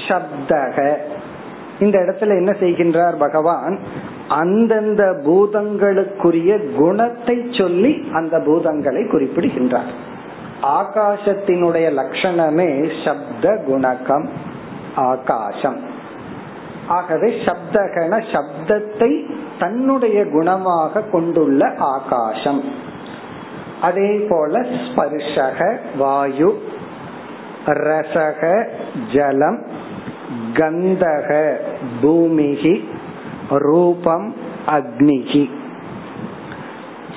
[0.07, 0.95] சப்தக.
[1.79, 3.79] இந்த இடத்துல என்ன செய்கின்றார் பகவான்?
[4.27, 10.11] அந்தந்த பூதங்களுக்குரிய குணத்தை சொல்லி அந்த பூதங்களை குறிப்பிடுகின்றார்.
[10.63, 14.27] ஆகாசத்தினுடைய லட்சணமே சப்த குணகம்
[14.95, 15.79] ஆகாசம்.
[16.87, 22.91] ஆகவே சப்தகன சப்தத்தை தன்னுடைய குணமாக கொண்டுள்ள ஆகாசம்.
[23.87, 25.59] அதே போல ஸ்பர்ஷக
[25.97, 26.49] வாயு
[27.65, 28.41] ரசக
[29.13, 29.59] ஜலம்
[30.53, 31.29] கந்தக
[32.01, 32.75] பூமிகி
[33.49, 34.27] ரூபம்
[34.67, 35.43] அக்னிகி.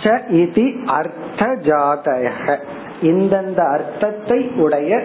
[0.02, 0.66] ச இதி
[0.98, 2.58] அர்த்த ஜாதக
[3.02, 5.00] இந்தந்த அர்த்தத்தை உடைய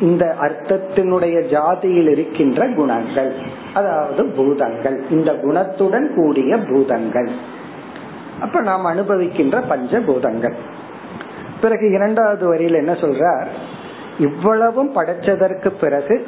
[0.00, 3.32] இந்த அர்த்தத்தினுடைய ஜாதியில் இருக்கின்ற குணங்கள்.
[3.74, 4.98] அதாவது பூதங்கள்.
[5.10, 7.30] இந்த குணத்துடன் கூடிய பூதங்கள்.
[8.40, 10.54] அப்ப நாம் அனுபவிக்கின்ற பஞ்சபூதங்கள்.
[11.60, 13.46] பிறகு இரண்டாவது வரியில என்ன சொல்றார்?
[14.18, 16.26] இவ்வளவும் படைச்சதற்கு பிறகு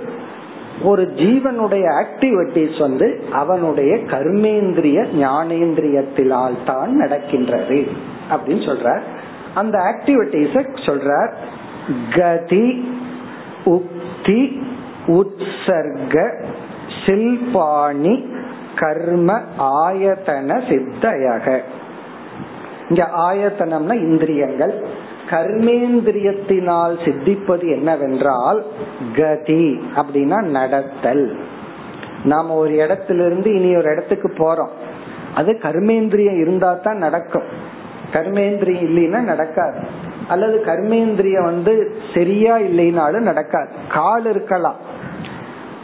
[0.83, 7.87] ஒரு ஜீவனுடைய ஆக்டிவிட்டிஸ் வந்து அவனுடைய கர்மேந்திரிய ஞானேந்திரியத்தினால் தான் நடக்கின்றது
[8.31, 9.03] அப்படின்னு சொல்றார்.
[9.55, 11.33] அந்த ஆக்டிவிட்டிஸ சொல்றார்
[12.17, 12.95] கதி
[13.65, 14.63] உக்தி
[15.07, 16.45] உற்சர்க
[17.07, 18.31] சில்பாணி
[18.77, 21.61] கர்ம ஆயத்தன சித்தயக.
[22.93, 24.87] இங்க ஆயத்தனம்னா இந்திரியங்கள்.
[25.31, 28.65] கர்மேந்திரியத்தினால் சித்திப்பது என்னவென்றால்
[29.17, 31.37] கதி அப்படின்னா நடத்தல்.
[32.25, 34.69] நாம ஒரு இடத்திலிருந்து இனி ஒரு இடத்துக்கு போறோம்.
[35.35, 37.43] அது கர்மேந்திரியம் இருந்தா தான் நடக்கும்.
[38.13, 39.79] கர்மேந்திரியம் இல்லைன்னா நடக்காது.
[40.29, 43.69] அல்லது கர்மேந்திரியம் வந்து சரியா இல்லைனாலும் நடக்காது.
[43.89, 44.77] கால் இருக்கலாம்.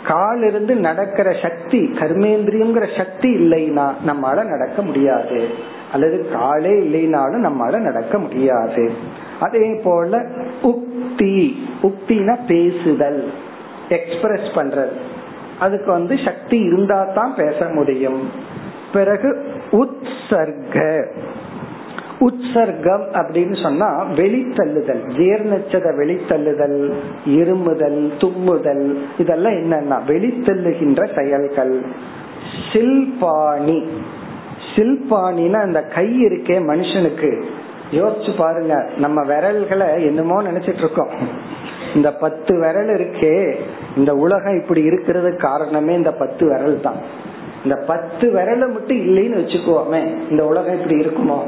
[0.06, 5.48] கால் இருந்து நடக்கிற சக்தி கர்மேந்திரியங்கிற சக்தி இல்லைன்னா நம்மளால நடக்க முடியாது.
[5.92, 8.92] அல்லது காலே இல்லைனாலும் நம்மால நடக்க முடியாது.
[9.40, 10.26] அதே போல
[10.62, 13.32] உக்தி உக்தினா பேசுதல்
[13.88, 14.92] எக்ஸ்பிரஸ் பண்றது.
[15.58, 18.30] அதுக்கு வந்து சக்தி இருந்தா தான் பேச முடியும்.
[18.92, 21.06] பிறகு உத்சர்க.
[22.20, 26.92] உற்சர்க்கம் அப்படின்னு சொன்னா வெளித்தள்ளுதல் ஜீர்ணிச்சத வெளித்தள்ளுதல்
[27.24, 31.82] இருமுதல் தும்முதல் இதெல்லாம் என்னன்னா வெளித்தள்ளுகின்ற செயல்கள்.
[32.72, 33.88] சில்பாணி.
[34.78, 37.42] சில்பாணினா அந்த கை இருக்கே மனுஷனுக்கு.
[37.92, 41.08] யோசிச்சு பாருங்க நம்ம விரல்களை என்னமோ நினைச்சிட்டு இருக்கோம்.
[41.94, 43.56] இந்த பத்து விரல் இருக்கே
[43.96, 46.96] இந்த உலகம் இப்படி இருக்கிறது காரணமே இந்த பத்து விரல் தான்.
[47.64, 51.40] இந்த பத்து விரலை மட்டும் இல்லைன்னு வச்சுக்கோமே இந்த உலகம் இப்படி இருக்குமோ?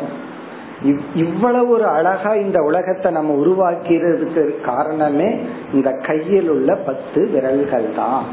[1.14, 5.40] இவ்வளவு ஒரு அழகா இந்த உலகத்தை நம்ம உருவாக்கிறதுக்கு காரணமே
[5.73, 8.25] இந்த கையில் உள்ள பத்து விரல்கள் தான்.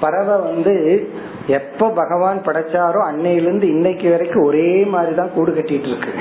[0.00, 1.08] பறவை வந்து
[1.46, 6.12] எப்ப பகவான் படைச்சாரோ அன்னையிலிருந்து இன்னைக்கு வரைக்கும் ஒரே மாதிரிதான் கூடு கட்டிட்டு இருக்கு.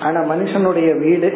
[0.00, 1.32] ஆனா மனுஷனுடைய வீடு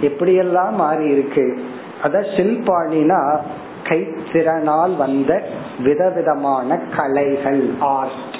[0.00, 1.60] எப்படியெல்லாம் மாறி இருக்கு?
[2.02, 3.38] அத சில்பாணினா
[3.82, 5.42] கைத்திறனால் வந்த
[5.82, 8.36] விதவிதமான கலைகள் ஆர்ட்.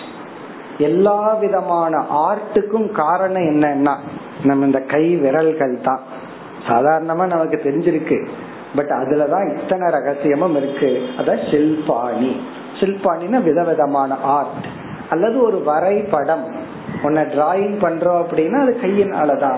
[0.78, 3.96] எல்லா விதமான ஆர்ட்டுக்கும் காரணம் என்னன்னா
[4.44, 6.00] நம்ம இந்த கை விரல்கள் தான்.
[6.68, 8.28] சாதாரணமா நமக்கு தெரிஞ்சிருக்கு.
[8.76, 11.02] பட் அதுலதான் இத்தனை ரகசியமும் இருக்கு.
[11.18, 12.40] அத சில்பாணி.
[12.80, 14.66] சில்பானின விதவிதமான ஆர்ட்
[15.10, 16.54] அல்லது ஒரு வரைபடம்.
[17.02, 19.56] உன்னை டிராயிங் பண்றோம் அப்படின்னா அது கையினாலதான்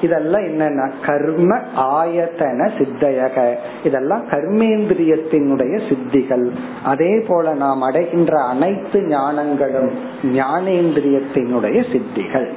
[0.00, 3.54] இதெல்லாம் என்னன்னா கர்ம ஆயத்தன சித்தையக.
[3.84, 6.50] இதெல்லாம் கர்மேந்திரியத்தினுடைய சித்திகள்.
[6.84, 9.90] அதே போல நாம் அடைகின்ற அனைத்து ஞானங்களும்
[10.22, 12.50] ஞானேந்திரியத்தினுடைய சித்திகள்.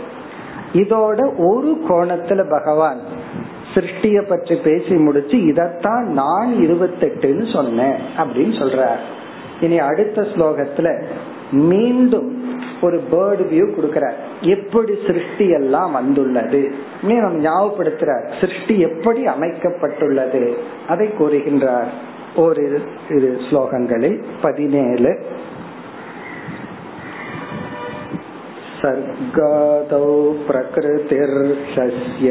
[0.74, 3.00] இதோட ஒரு கோணத்துல பகவான்
[3.74, 9.02] சிருஷ்டிய பற்றி பேசி முடிச்சு இதத்தான் நான் இருபத்தெட்டுன்னு சொன்னேன் அப்படின்னு சொல்றார்.
[9.61, 10.89] இனி அடுத்த ஸ்லோகத்துல
[11.71, 12.29] மீண்டும்
[12.81, 16.63] ஒரு பேர்டு வியூ கொடுக்கிறார் எப்படி சிருஷ்டி எல்லாம் வந்துள்ளது
[17.03, 20.43] நம்ம ஞாபகப்படுத்துறார் சிருஷ்டி எப்படி அமைக்கப்பட்டுள்ளது
[20.89, 21.91] அதை கூறுகின்றார்
[22.37, 22.65] ஒரு
[23.09, 25.13] இது ஸ்லோகங்களில் பதினேழு
[28.81, 30.07] सर्गादौ
[30.49, 32.29] प्रकृतिर्षस्य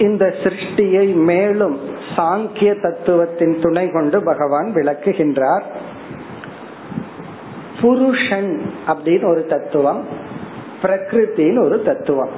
[0.00, 1.76] இந்த சிருஷ்டியை மேலும்
[2.15, 5.61] சாங்கிய தத்துவத்தின் துணை கொண்டு பகவான் விளக்குகின்றார்.
[7.81, 10.07] புருஷன் அப்படின்னு ஒரு தத்துவம்
[10.81, 12.29] பிரகிருத்தின்னு ஒரு தத்துவம்.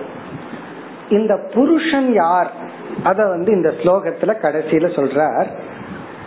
[1.10, 2.52] இந்த புருஷன் யார்?
[3.04, 5.48] அத வந்து இந்த ஸ்லோகத்துல கடைசியில சொல்றார்.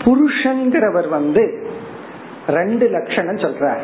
[0.05, 1.69] புருஷன்கிறவர் வந்து
[2.47, 3.81] ரெண்டு லட்சணம் சொல்றார்.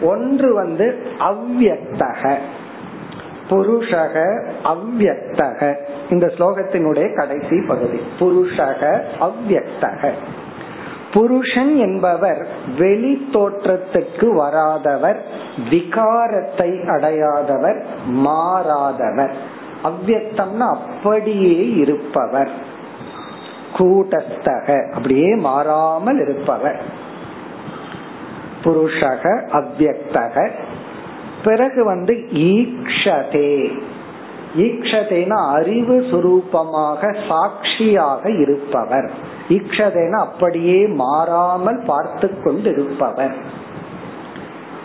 [0.00, 2.34] ஒன்று வந்து அவ்வியக்தக
[3.50, 5.74] புருஷக அவ்வக்தக
[6.10, 8.00] இந்த ஸ்லோகத்தினுடைய கடைசி பகுதி.
[8.18, 10.10] புருஷக அவ்வக்தக
[11.12, 12.46] புருஷன் என்பவர்
[12.78, 15.22] வெளி தோற்றத்துக்கு வராதவர்
[15.70, 19.34] விகாரத்தை அடையாதவர் மாறாதவர்.
[19.84, 22.50] அவ்வக்தம்னா அப்படியே இருப்பவர்.
[23.78, 26.80] கூட்டஸ்தக அப்படியே மாறாமல் இருப்பவர்.
[28.64, 30.50] புருஷக அவ்வக்தக
[31.44, 32.14] பிறகு வந்து
[32.52, 33.52] ஈக்ஷதே.
[34.66, 39.08] ஈக்ஷதேனா அறிவு சுரூபமாக சாட்சியாக இருப்பவர்.
[39.56, 43.36] ஈக்ஷதேனா அப்படியே மாறாமல் பார்த்து கொண்டு இருப்பவர்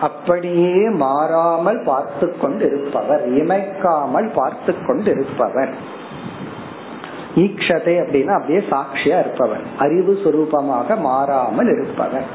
[0.08, 5.72] அப்படியே மாறாமல் பார்த்து கொண்டு இருப்பவர் இமைக்காமல் பார்த்து கொண்டு இருப்பவர்
[7.44, 9.64] ஈக்ஷதை அப்படின்னா அப்படியே சாட்சியா இருப்பவர்.
[9.78, 12.28] அறிவு சுரூபமாக மாறாமல் இருப்பவர்.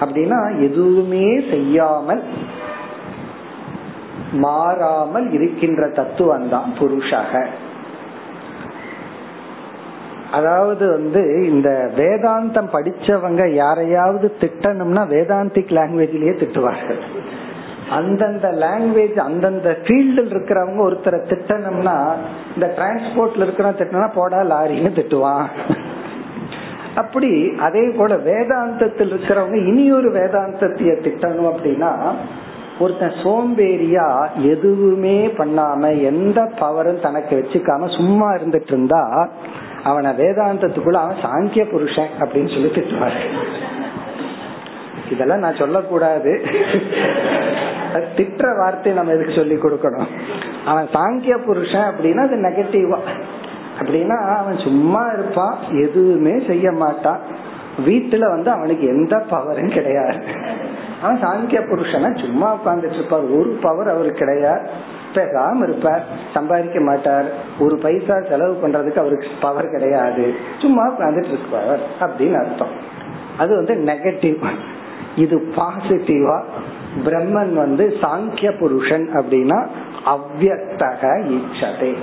[0.00, 2.22] அப்படின்னா எதுவுமே செய்யாமல்
[4.32, 7.32] மாறாமல் இருக்கின்ற தத்துவம் தான் புருஷக.
[10.36, 17.00] அதாவது வந்து இந்த வேதாந்தம் படிச்சவங்க யாரையாவது திட்டணும்னா வேதாந்திக் லாங்குவேஜ்லயே திட்டுவார்கள்.
[17.98, 21.96] அந்தந்த லாங்குவேஜ் அந்தந்த ஃபீல்டில் இருக்கிறவங்க ஒருத்தரை திட்டணும்னா
[22.54, 25.46] இந்த டிரான்ஸ்போர்ட்ல இருக்கிறவங்க திட்டம்னா போடா லாரின்னு திட்டுவான்.
[26.94, 27.30] அப்படி
[27.66, 31.92] அதே போல வேதாந்தத்தில் இருக்கிறவங்க இனி ஒரு வேதாந்தத்தைய திட்டணும் அப்படின்னா
[32.78, 39.28] ஒருத்தன் சோம்பேறியா எதுவுமே பண்ணாம எந்த பவரும் தனக்கு வச்சுக்காம சும்மா இருந்துட்டு இருந்தா
[39.82, 43.20] அவனை வேதாந்தத்துக்குள்ள அவன் சாங்கிய புருஷன் அப்படின்னு சொல்லி திட்டுவாரு.
[45.10, 46.32] இதெல்லாம் நான் சொல்லக்கூடாது.
[48.16, 50.10] திட்டுற வார்த்தை நம்ம எதுக்கு சொல்லி கொடுக்கணும்?
[50.64, 52.98] அவன் சாங்கிய புருஷன் அப்படின்னா அது நெகட்டிவா
[53.80, 57.20] அப்படின்னா அவன் சும்மா இருப்பான் எதுவுமே செய்ய மாட்டான்.
[57.86, 60.16] வீட்டுல வந்து அவனுக்கு எந்த பவரும் கிடையாது.
[61.02, 64.68] அவன் சாங்கிய புருஷனா சும்மா உட்கார்ந்துட்டு இருப்பார் ஒரு பவர் அவருக்கு கிடையாது.
[65.14, 66.04] பேசாம இருப்பார்.
[66.34, 67.24] சம்பாதிக்க மாட்டார்.
[67.58, 70.34] ஒரு பைசா செலவு பண்றதுக்கு அவருக்கு பவர் கிடையாது.
[70.60, 72.86] சும்மா உட்கார்ந்துட்டு இருப்பார் அப்படின்னு அர்த்தம்.
[73.38, 74.44] அது வந்து நெகட்டிவ்
[75.16, 76.42] இது பாசிட்டிவா
[77.04, 79.66] பிரம்மன் வந்து சாங்கிய புருஷன் அப்படின்னா
[80.06, 81.94] அவ்வக்தக ஈச்சதே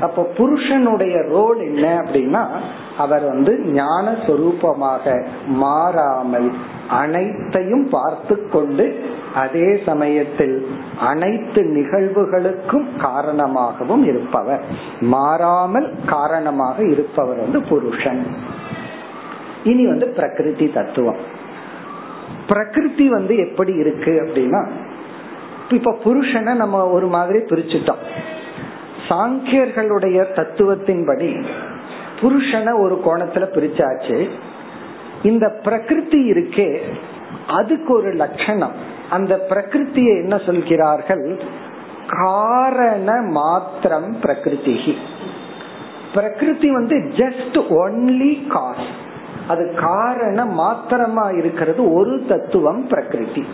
[0.00, 2.46] அப்போ புருஷனுடைய ரோல் என்ன அப்படின்னா
[2.98, 6.50] அவர் வந்து ஞான சொரூபமாக மாறாமல்
[6.88, 10.66] அனைத்தையும் பார்த்து கொண்டு அதே சமயத்தில்
[11.00, 14.60] அனைத்து நிகழ்வுகளுக்கும் காரணமாகவும் இருப்பவர்.
[15.00, 18.26] மாறாமல் காரணமாக இருப்பவர் வந்து புருஷன்.
[19.64, 21.16] இனி வந்து பிரகிருதி தத்துவம்.
[22.48, 24.68] பிரகிருதி வந்து எப்படி இருக்கு அப்படின்னா
[25.70, 28.02] இப்ப புருஷனை நம்ம ஒரு மாதிரி பிரிச்சுட்டோம்.
[29.08, 31.46] சாங்கியர்களுடைய தத்துவத்தின்படி
[32.24, 34.28] புருஷனை ஒரு கோணத்துல பிரிச்சாச்சு.
[35.22, 36.80] இந்த பிரகிருதி இருக்கே
[37.48, 38.72] அதுக்கு ஒரு லட்சணம்.
[39.10, 41.42] அந்த பிரகிருத்தியை என்ன சொல்கிறார்கள்?
[42.08, 44.96] காரண மாத்திரம் பிரகிருதி
[46.14, 48.86] பிரகிருதி வந்து ஜஸ்ட் ஒன்லி காஸ்
[49.48, 53.46] அது காரண மாத்திரமா இருக்கிறது ஒரு தத்துவம் பிரகிருதி.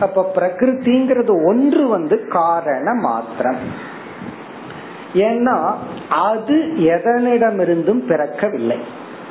[0.00, 3.92] அப்ப பிரகிருதிங்கிறது ஒன்று வந்து காரண மாத்திரம்.
[5.14, 5.72] ஏன்னா
[6.08, 8.78] அது எதனிடமிருந்தும் பிறக்கவில்லை.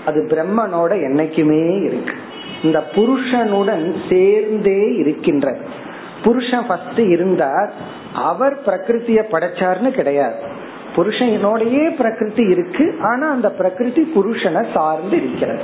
[0.06, 2.14] அது பிரம்மனோட என்னைக்குமே இருக்கு.
[2.64, 5.60] இந்த புருஷனுடன் சேர்ந்தே இருக்கின்றது.
[6.24, 7.74] புருஷன் ஃபர்ஸ்ட் இருந்தார்
[8.14, 10.36] அவர் பிரகிருத்திய படைச்சார்னு கிடையாது.
[10.96, 15.64] புருஷனோடயே பிரகிருதி இருக்கு ஆனா அந்த பிரகிருதி புருஷனை சார்ந்து இருக்கிறது.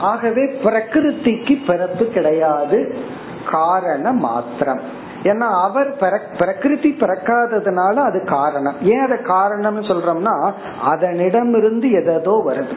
[0.00, 2.94] ஆகவே பிரகிருதிக்கு பிறப்பு கிடையாது
[3.50, 4.97] காரண மாத்திரம்.
[5.22, 5.96] ஏன்னா அவர்
[6.38, 8.74] பிரகிருதி பிறக்காததுனால அது காரணம்.
[8.82, 10.52] ஏன் அதை காரணம்னு சொல்றோம்னா
[10.86, 12.76] அதனிடமிருந்து எதோ வருது.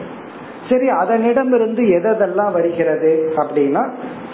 [0.68, 3.90] சரி அதனிடமிருந்து எதெல்லாம் வருகிறது அப்படின்னா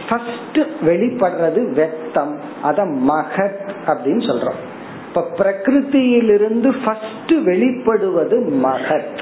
[0.08, 4.58] ஃபர்ஸ்ட் வெளிப்படுறது வெத்தம் அத மகத் அப்படின்னு சொல்றோம்.
[5.08, 9.18] இப்ப பிரகிருத்தியிலிருந்து ஃபர்ஸ்ட் வெளிப்படுவது மகத்.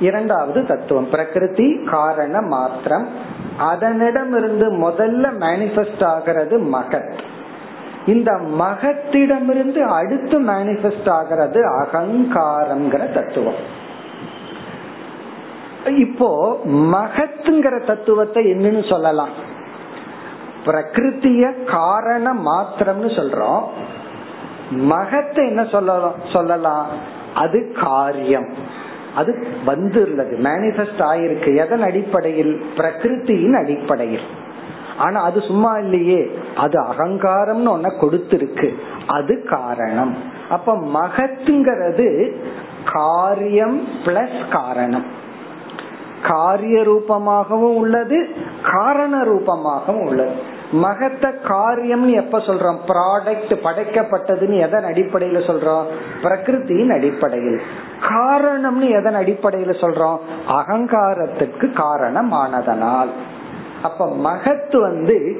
[0.00, 3.08] இரண்டாவது தத்துவம் பிரகிருதி காரண மாத்திரம்
[3.72, 7.18] அதனிடமிருந்து முதல்ல மேனிபெஸ்ட் ஆகிறது மகத்.
[8.08, 13.86] இந்த மகத்திடமிருந்து அடுத்து மேனிபெஸ்ட் ஆகிறது அகங்காரம்ங்கிற தத்துவம்.
[15.96, 19.28] இப்போ மகத்துங்கிற தத்துவத்தை என்னன்னு சொல்லலாம்.
[20.64, 23.62] பிரகிருத்திய காரண மாத்திரம்னு சொல்றோம்.
[24.70, 26.86] மகத்தை என்ன சொல்லலாம் சொல்லலாம்?
[27.34, 28.48] அது காரியம்.
[29.14, 30.38] அது வந்துள்ளது.
[30.42, 31.56] மேனிபெஸ்ட் ஆயிருக்கு.
[31.56, 32.64] எதன் அடிப்படையில்?
[32.76, 34.46] பிரகிருத்தியின் அடிப்படையில்.
[34.98, 36.38] ஆனா அது சும்மா இல்லையே.
[36.56, 38.74] அது அகங்காரம்னு ஒன்ன கொடுத்திருக்கு.
[39.06, 40.16] அது காரணம்.
[40.48, 42.32] அப்ப மகத்துங்கிறது
[42.92, 45.04] காரியம் பிளஸ் காரணம்.
[46.22, 48.28] காரிய ரூபமாகவும் உள்ளது
[48.72, 50.56] காரண ரூபமாகவும் உள்ளது.
[50.72, 52.78] மகத்த காரியம்னு எப்ப சொல்றோம்?
[52.88, 55.84] ப்ராடக்ட் படைக்கப்பட்டதுன்னு எதன் அடிப்படையில சொல்றோம்?
[56.22, 57.60] பிரகிருத்தின் அடிப்படையில்.
[58.00, 60.18] காரணம்னு எதன் அடிப்படையில சொல்றோம்?
[60.48, 63.08] அகங்காரத்துக்கு காரணமானதனால்.
[63.82, 65.36] அப்ப மகத் வந்து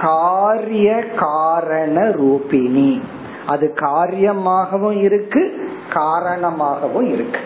[0.00, 3.00] காரிய காரண ரூபிணி
[3.46, 7.40] அது காரியமாகவும் இருக்கு காரணமாகவும் இருக்கு.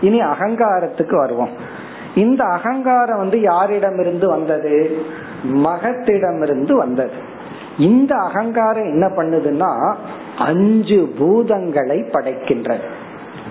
[0.00, 1.48] இனி அகங்காரத்துக்கு வருவோம்.
[2.14, 5.02] இந்த அகங்காரம் வந்து யாரிடமிருந்து வந்தது?
[5.52, 7.12] மகத்திடமிருந்து வந்தது.
[7.78, 9.94] இந்த அகங்காரம் என்ன பண்ணுதுன்னா
[10.38, 12.84] அஞ்சு பூதங்களை படைக்கின்றது.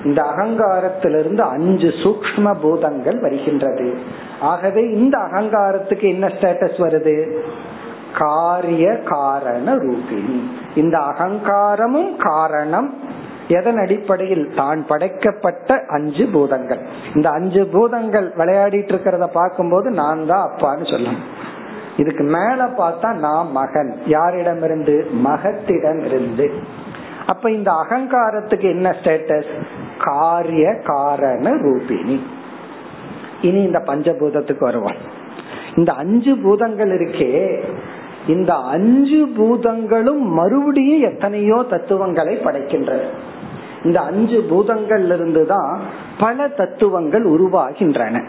[0.03, 3.97] இந்த அகங்காரத்திலிருந்து அஞ்சு சூக்ம பூதங்கள் வருகின்றது.
[4.41, 7.37] ஆகவே இந்த அகங்காரத்துக்கு என்ன ஸ்டேட்டஸ் வருது?
[8.17, 10.39] காரிய காரண ரூபிணி.
[10.75, 12.93] இந்த அகங்காரமும் காரணம்
[13.47, 14.53] எதன் அடிப்படையில்?
[14.55, 16.79] தான் படைக்கப்பட்ட அஞ்சு பூதங்கள்.
[17.15, 21.23] இந்த அஞ்சு பூதங்கள் விளையாடிட்டு இருக்கிறத பார்க்கும்போது நான் தான் அப்பான்னு சொல்லணும்
[21.97, 24.01] இதுக்கு மேல பார்த்தா நான் மகன்.
[24.05, 25.05] யாரிடமிருந்து?
[25.23, 26.53] மகத்திடம் இருந்து
[27.27, 29.49] அப்ப இந்த அகங்காரத்துக்கு என்ன ஸ்டேட்டஸ்
[29.97, 32.19] காரிய காரண ரூபிணி.
[33.41, 34.95] இனி இந்த பஞ்சபூதத்துக்கு வருவோம்.
[35.75, 37.63] இந்த அஞ்சு பூதங்கள் இருக்கே
[38.27, 43.05] இந்த அஞ்சு பூதங்களும் மறுபடியும் எத்தனையோ தத்துவங்களை படைக்கின்றது
[43.83, 45.79] இந்த அஞ்சு பூதங்கள்ல இருந்துதான்
[46.19, 48.23] பல தத்துவங்கள் உருவாகின்றன.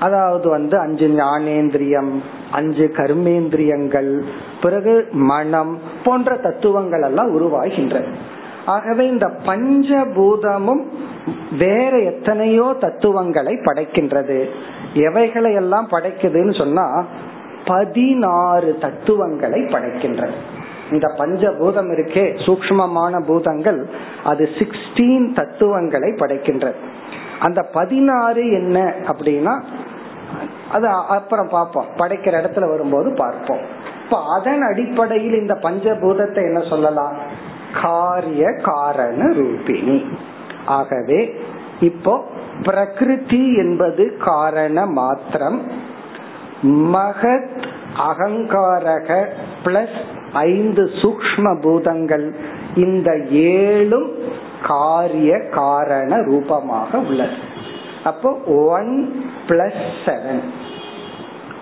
[0.00, 2.10] அதாவது வந்து அஞ்சு ஞானேந்திரியம்
[2.50, 4.22] அஞ்சு கர்மேந்திரியங்கள்
[4.62, 8.04] பிறகு மனம் போன்ற தத்துவங்கள் எல்லாம் உருவாகின்றன.
[8.74, 10.82] ஆகவே இந்த பஞ்சபூதமும்
[11.58, 14.38] வேற எத்தனையோ தத்துவங்களை படைக்கின்றது.
[15.06, 16.86] எவைகளை எல்லாம் படைக்குதுன்னு சொன்னா
[17.64, 20.36] பதினாறு தத்துவங்களை படைக்கின்றது.
[20.90, 23.80] இந்த பஞ்சபூதம் இருக்கே சூக்மமான பூதங்கள்
[24.24, 26.78] அது சிக்ஸ்டீன் தத்துவங்களை படைக்கின்றது.
[27.40, 29.54] அந்த பதினாறு என்ன அப்படின்னா
[30.72, 31.90] அது அப்புறம் பார்ப்போம்.
[31.96, 33.62] படைக்கிற இடத்துல வரும்போது பார்ப்போம்.
[34.04, 37.14] இப்ப அதன் அடிப்படையில் இந்த பஞ்சபூதத்தை என்ன சொல்லலாம்?
[37.82, 40.04] காரிய காரண ரூபிணி
[40.66, 41.34] ஆகவே
[41.80, 42.24] இப்போ
[42.62, 45.62] பிரகிருதி என்பது காரண மாத்திரம்
[46.64, 47.66] மகத்
[47.98, 49.26] அகங்காரக
[49.64, 49.98] பிளஸ்
[50.32, 52.34] ஐந்து சூக்ம பூதங்கள்
[52.74, 54.10] இந்த ஏழும்
[54.66, 57.36] காரிய காரண ரூபமாக உள்ளது.
[58.04, 60.40] அப்போ ஒன் பிளஸ் செவன்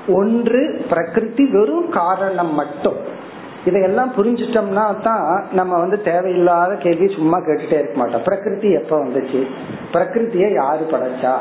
[0.09, 2.97] ஒன்று பிரகிருதி வெறும் காரணம் மட்டும்.
[3.67, 8.23] இதையெல்லாம் புரிஞ்சிட்டோம்னா தான் நம்ம வந்து தேவையில்லாத கேள்வி சும்மா கேட்டுட்டே இருக்க மாட்டோம்.
[8.23, 9.47] பிரகிருதி எப்ப வந்துச்சு?
[9.93, 11.33] பிரகிருத்திய யாரு படைச்சா?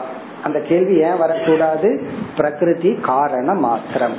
[0.44, 2.08] அந்த கேள்வி ஏன் வரக்கூடாது?
[2.38, 4.16] பிரகிருதி காரண மாத்திரம்.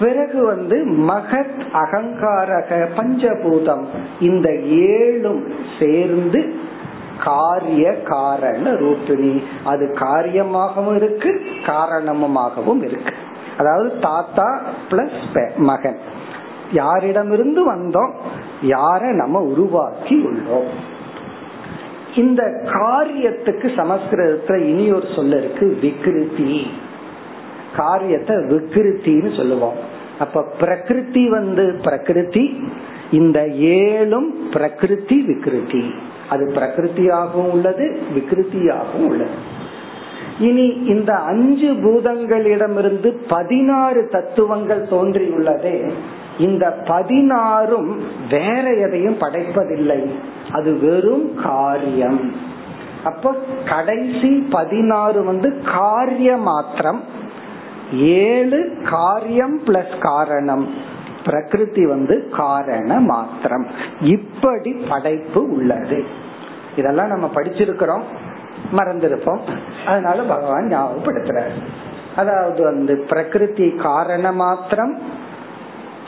[0.00, 3.84] பிறகு வந்து மகத் அகங்காரக பஞ்சபூதம்
[4.20, 4.50] இந்த
[4.88, 6.54] ஏழும் சேர்ந்து
[7.24, 9.42] காரிய காரண ரூபிணி.
[9.64, 13.14] அது காரியமாகவும் இருக்கு காரணமாகவும் இருக்கு.
[13.58, 14.60] அதாவது தாத்தா
[14.90, 15.98] பிளஸ் மகன்.
[16.72, 18.12] யாரிடமிருந்து வந்தோம்
[18.62, 20.68] யார நம்ம உருவாக்கி உள்ளோம்.
[22.16, 26.66] இந்த காரியத்துக்கு சமஸ்கிருதத்துல இனி ஒரு சொல்ல இருக்கு விக்ருதி.
[27.76, 29.74] காரியத்தை விக்கிருத்தின்னு சொல்லுவோம்.
[30.18, 32.68] அப்ப பிரகிருதி வந்து பிரகிருதி
[33.10, 35.90] இந்த ஏழும் பிரகிருதி விக்ருதி.
[36.30, 39.30] அது பிரகிருத்தியாகவும் உள்ளது விக்கிருத்தியாகவும் உள்ளது.
[40.38, 45.90] இனி இந்த அஞ்சு பூதங்களிடமிருந்து பதினாறு தத்துவங்கள் தோன்றியுள்ளதே.
[46.40, 50.10] இந்த பதினாறும் வேற எதையும் படைப்பதில்லை.
[50.52, 52.32] அது வெறும் காரியம்.
[53.04, 53.34] அப்போ
[53.66, 57.02] கடைசி பதினாறு வந்து காரிய மாத்திரம்.
[57.92, 60.68] ஏழு காரியம் பிளஸ் காரணம்.
[61.24, 63.66] பிரகிருதி வந்து காரண மாத்திரம்.
[64.00, 66.04] இப்படி படைப்பு உள்ளது.
[66.76, 68.02] இதெல்லாம் நம்ம படிச்சிருக்கிறோம்.
[68.72, 69.40] மறந்திருப்போம்.
[69.86, 71.62] அதனால பகவான் ஞாபகப்படுத்துறாரு.
[72.16, 75.28] அதாவது வந்து பிரகிருதி காரண மாத்திரம்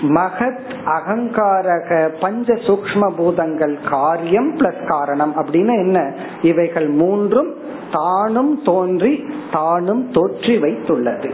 [0.03, 6.13] மகத் அகங்காரக பஞ்ச சூக்ம பூதங்கள் காரியம் பிளஸ் காரணம் அப்படின்னு என்ன?
[6.43, 7.55] இவைகள் மூன்றும்
[7.93, 11.31] தானும் தோன்றி தானும் தோற்றி வைத்துள்ளது.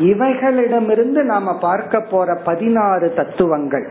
[0.00, 3.88] இவைகளிடமிருந்து நாம பார்க்க போற பதினாறு தத்துவங்கள்.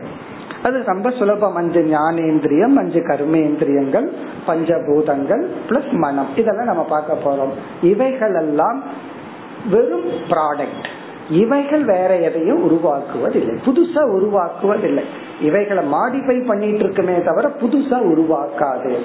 [0.62, 1.54] அது ரொம்ப சுலபம்.
[1.54, 4.08] அஞ்சு ஞானேந்திரியம் அஞ்சு கர்மேந்திரியங்கள்
[4.46, 6.28] பஞ்சபூதங்கள் பிளஸ் மனம்.
[6.36, 7.84] இதெல்லாம் நம்ம பார்க்க போறோம்.
[7.84, 8.82] இவைகள் எல்லாம்
[9.70, 10.94] வெறும் ப்ராடக்ட்
[11.30, 13.58] இவைகள் வேற எதையும் உருவாக்குவதில்லை.
[13.66, 15.02] புதுசா உருவாக்குவதில்லை.
[15.40, 18.96] இவைகளை மாடிஃபை பண்ணிட்டு இருக்குமே தவிர புதுசா உருவாக்காது.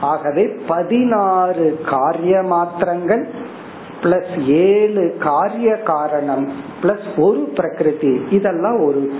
[0.00, 3.28] ஆகவே பதினாறு காரிய மாத்திரங்கள்
[4.02, 6.52] பிளஸ் ஏழு காரிய காரணம்
[6.82, 8.26] பிளஸ் ஒரு பிரகிருதி.
[8.30, 9.12] இதெல்லாம் ஒரு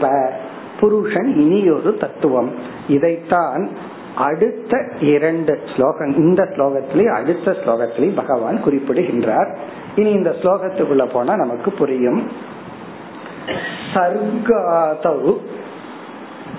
[0.81, 2.51] புருஷன் இனி ஒரு தத்துவம்.
[2.89, 3.69] இதைத்தான்
[4.17, 9.59] அடுத்த இரண்டு ஸ்லோகம் இந்த ஸ்லோகத்திலே அடுத்த ஸ்லோகத்திலே பகவான் குறிப்பிடுகின்றார்.
[9.97, 12.31] இனி இந்த ஸ்லோகத்துக்குள்ள போனா நமக்கு புரியும்.
[13.95, 15.33] சர்காதவு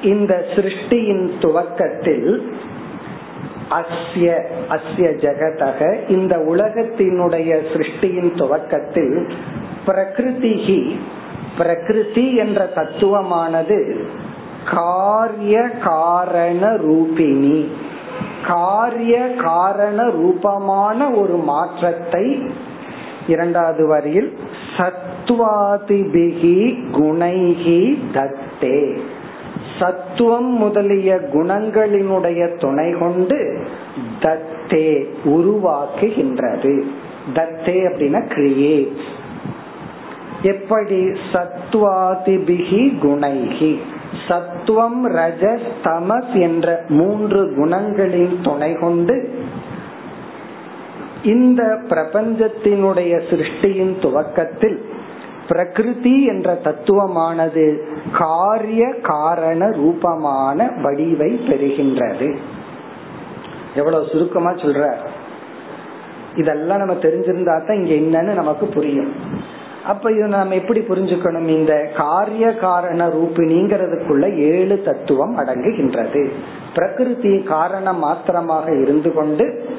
[0.04, 2.30] இந்த சிருஷ்டியின் துவக்கத்தில்
[3.70, 4.28] அஸ்ய
[4.70, 9.18] அஸ்ய ஜெகதக இந்த உலகத்தினுடைய சிருஷ்டியின் துவக்கத்தில்
[9.88, 11.00] பிரகிருதிகி
[11.58, 13.80] பிரகிருதி என்ற தத்துவமானது
[14.74, 17.60] காரிய காரண ரூபிணி.
[18.48, 22.26] காரிய காரண ரூபமான ஒரு மாற்றத்தை
[23.28, 24.38] இரண்டாவது வரியில்
[24.78, 28.98] சத் சத்வாதிபிகி குணைகி தத்தே.
[29.80, 33.62] சத்துவம் முதலிய குணங்களினுடைய துணை கொண்டு
[34.20, 36.84] தத்தே உருவாக்குகின்றது.
[37.34, 38.96] தத்தே அப்படின்னா கிரியேட்
[40.42, 41.12] எப்படி?
[41.34, 43.80] சத்வாதிபிகி குணைகி
[44.28, 49.34] சத்துவம் ரஜஸ் தமஸ் என்ற மூன்று குணங்களின் துணை கொண்டு
[51.26, 54.86] இந்த பிரபஞ்சத்தினுடைய சிருஷ்டியின் துவக்கத்தில்
[55.48, 57.78] பிரகிருதி என்ற தத்துவமானது
[58.14, 62.38] காரிய காரண ரூபமான வடிவை பெறுகின்றது.
[63.76, 64.94] எவ்வளவு சுருக்கமா சொல்ற?
[66.36, 69.12] இதெல்லாம் நம்ம தெரிஞ்சிருந்தா தான் இங்க என்னன்னு நமக்கு புரியும்.
[69.86, 71.48] அப்ப இது நாம எப்படி புரிஞ்சுக்கணும்?
[71.48, 76.32] இந்த காரிய காரண ரூபிணிங்கிறதுக்குள்ள ஏழு தத்துவம் அடங்குகின்றது.
[76.74, 79.76] பிரகிருதி காரணம் மாத்திரமாக இருந்து கொண்டு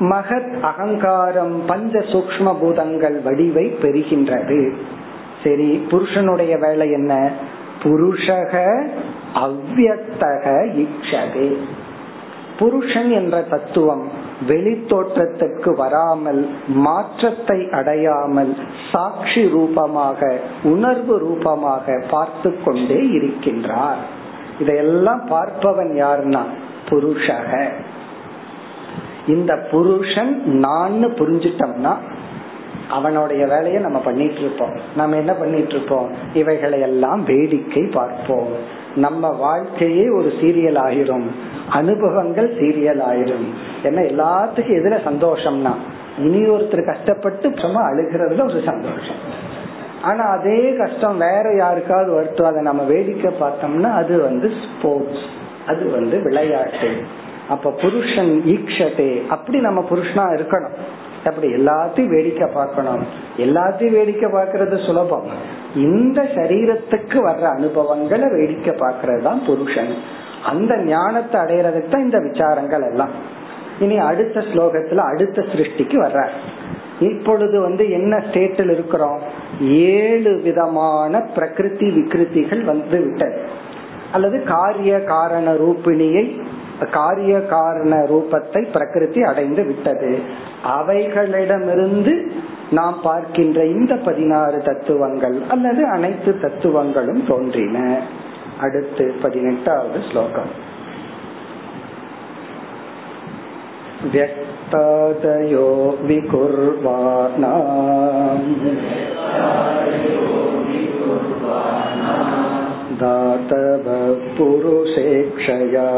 [0.00, 4.72] மகத் அகங்காரம் பஞ்ச சூக்ம பூதங்கள் வடிவை பெறுகின்றது.
[5.44, 7.30] சரி புருஷனுடைய வேலை என்ன?
[7.82, 8.82] புருஷக
[9.34, 10.44] அவ்வியத்தக
[10.76, 11.56] இச்சதே
[12.58, 14.08] புருஷன் என்ற தத்துவம்
[14.48, 18.56] வெளித்தோற்றத்திற்கு வராமல் மாற்றத்தை அடையாமல்
[18.92, 24.02] சாட்சி ரூபமாக உணர்வு ரூபமாக பார்த்து கொண்டே இருக்கின்றார்.
[24.60, 26.42] இதையெல்லாம் பார்ப்பவன் யாருன்னா
[26.88, 27.68] புருஷக.
[29.28, 31.96] இந்த புருஷன் நான் புரிஞ்சிட்டோம்னா
[32.90, 38.46] அவனுடைய வேலையை நம்ம பண்ணிட்டு இருப்போம் நம்ம என்ன பண்ணிட்டு இருப்போம் இவைகளை எல்லாம் வேடிக்கை பார்ப்போம்.
[38.94, 41.26] நம்ம வாழ்க்கையே ஒரு சீரியல் ஆயிரும்.
[41.68, 43.46] அனுபவங்கள் சீரியல் ஆயிரும்.
[43.82, 45.72] ஏன்னா எல்லாத்துக்கும் எதுல சந்தோஷம்னா
[46.18, 49.20] இனி ஒருத்தர் கஷ்டப்பட்டு சும்மா அழுகிறதுல ஒரு சந்தோஷம்.
[50.02, 55.24] ஆனா அதே கஷ்டம் வேற யாருக்காவது வருத்தம் அதை நம்ம வேடிக்கை பார்த்தோம்னா அது வந்து ஸ்போர்ட்ஸ்
[55.66, 57.22] அது வந்து விளையாட்டு.
[57.48, 59.26] அப்ப புருஷன் ஈக்ஷதே.
[59.26, 60.76] அப்படி நம்ம புருஷனா இருக்கணும்.
[61.24, 63.02] அப்படி எல்லாத்தையும் வேடிக்கை பார்க்கணும்.
[63.38, 65.22] எல்லாத்தையும் வேடிக்கை பார்க்கறது சுலபம்.
[65.74, 69.94] இந்த சரீரத்துக்கு வர்ற அனுபவங்களை வேடிக்கை பார்க்கறது தான் புருஷன்.
[70.44, 73.10] அந்த ஞானத்தை அடையறதுக்கு தான் இந்த விசாரங்கள் எல்லாம்.
[73.80, 76.26] இனி அடுத்த ஸ்லோகத்துல அடுத்த சிருஷ்டிக்கு வர்ற
[77.00, 79.18] இப்பொழுது வந்து என்ன ஸ்டேட்டில் இருக்கிறோம்?
[79.60, 83.40] ஏழு விதமான பிரகிருதி விகிருதிகள் வந்து விட்டது.
[84.12, 86.42] அல்லது காரிய காரண ரூபிணியை
[86.91, 90.11] காரிய காரண ரூபத்தை பிரகிருதி அடைந்து விட்டது
[90.75, 92.13] அவைகளிடமிருந்து
[92.71, 97.77] நாம் பார்க்கின்ற இந்த பதினாறு தத்துவங்கள் அல்லது அனைத்து தத்துவங்களும் தோன்றின
[98.61, 100.51] அடுத்து பதினெட்டாவது ஸ்லோகம்
[104.05, 105.65] व्यक्तादयो
[106.03, 107.59] विकुर्वाणाम्
[113.02, 113.86] दातव
[114.38, 115.88] पुरुषेक्षया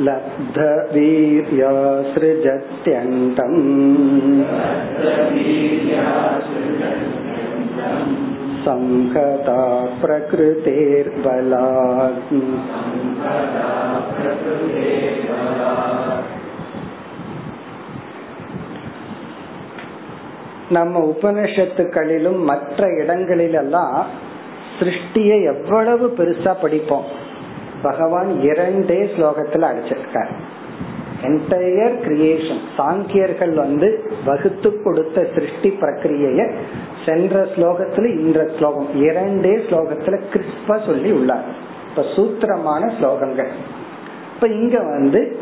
[0.00, 1.72] लब्धवीर्या
[8.66, 9.60] संहता
[10.02, 11.02] प्रकृतेर्बलात्
[20.70, 24.06] நம்ம உபனிஷத்துக்களிலும் மற்ற இடங்களிலெல்லாம்
[24.78, 27.04] சிருஷ்டியை எவ்வளவு பெருசா படிப்போம்.
[27.82, 30.28] பகவான் இரண்டே ஸ்லோகத்துல அடிச்சிருக்கார்.
[31.22, 36.54] என்டையர் கிரியேஷன் சாங்கியர்கள் வந்து வகுத்து கொடுத்த சிருஷ்டி பிரக்கிரிய
[37.06, 41.44] சென்ற ஸ்லோகத்துல இந்த ஸ்லோகம் இரண்டே ஸ்லோகத்துல கிறிஸ்பா சொல்லி உள்ளார்.
[41.88, 43.52] இப்ப சூத்திரமான ஸ்லோகங்கள்.
[44.34, 45.38] இப்ப இங்க வந்து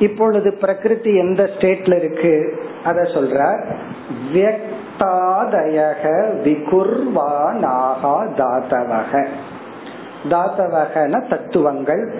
[0.00, 2.60] இப்பொழுது பிரகிருதி எந்த ஸ்டேட்ல இருக்கு?
[2.84, 3.64] அத சொல்ற
[4.34, 6.02] வியக்தாதயக
[6.44, 9.26] விகுர்வானாகா தாத்தவக.
[10.30, 12.14] தாத்தவகன தத்துவங்கள்.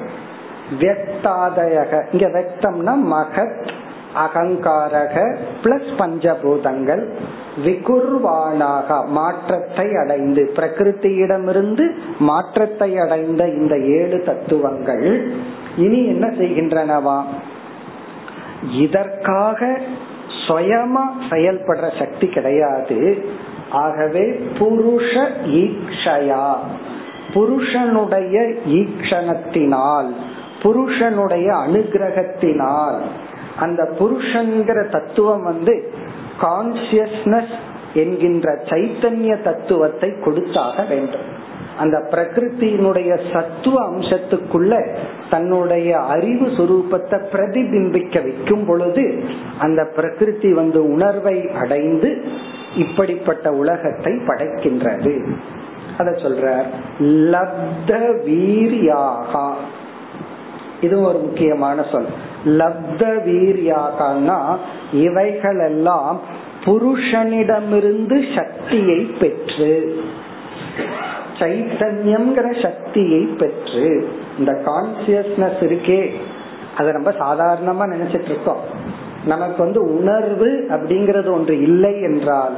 [0.80, 2.04] வியக்தாதயக.
[2.12, 3.70] இங்க வெக்தம்னா மகத்
[4.14, 7.08] அகங்காரக பிளஸ் பஞ்சபூதங்கள்.
[7.64, 10.52] விகுர்வானாக மாற்றத்தை அடைந்து.
[10.54, 15.32] பிரகிருத்தியிடமிருந்து மாற்றத்தை அடைந்த இந்த ஏழு தத்துவங்கள்.
[15.76, 17.22] இனி என்ன செய்கின்றனவா?
[18.68, 19.78] இதற்காக
[20.48, 23.24] சுயமா செயல்படுற சக்தி கிடையாது.
[23.70, 26.56] ஆகவே புருஷ ஈக்ஷயா.
[27.34, 30.14] புருஷனுடைய ஈக்ஷணத்தினால்
[30.62, 32.98] புருஷனுடைய அனுகிரகத்தினால்
[33.60, 35.92] அந்த புருஷன்கிற தத்துவம் வந்து
[36.40, 37.54] கான்சியஸ்னஸ்
[37.94, 41.39] என்கின்ற சைத்தன்ய தத்துவத்தை கொடுத்தாக வேண்டும்.
[41.80, 44.72] அந்த பிரகிருத்தினுடைய சத்துவ அம்சத்துக்குள்ள
[45.30, 49.24] தன்னுடைய அறிவு சுரூபத்தை பிரதிபிம்பிக்க வைக்கும் பொழுது
[49.58, 52.10] அந்த பிரகிருதி வந்து உணர்வை அடைந்து
[52.76, 55.14] இப்படிப்பட்ட உலகத்தை படைக்கின்றது.
[55.98, 56.62] அத சொல்ற
[56.98, 57.92] லப்த
[58.26, 59.48] வீரியாகா.
[60.80, 62.10] இது ஒரு முக்கியமான சொல்.
[62.44, 64.56] லப்த வீரியாகனா
[64.92, 66.20] இவைகள் எல்லாம்
[66.64, 69.72] புருஷனிடமிருந்து சக்தியை பெற்று
[71.40, 76.10] சைத்தன்யம்ங்கிற சக்தியை பெற்று இந்த கான்சியஸ்னஸ் இருக்கே
[76.76, 78.60] அதை நம்ம சாதாரணமா நினைச்சிட்டு இருக்கோம்.
[79.24, 82.56] நமக்கு வந்து உணர்வு அப்படிங்கறது ஒன்று இல்லை என்றால்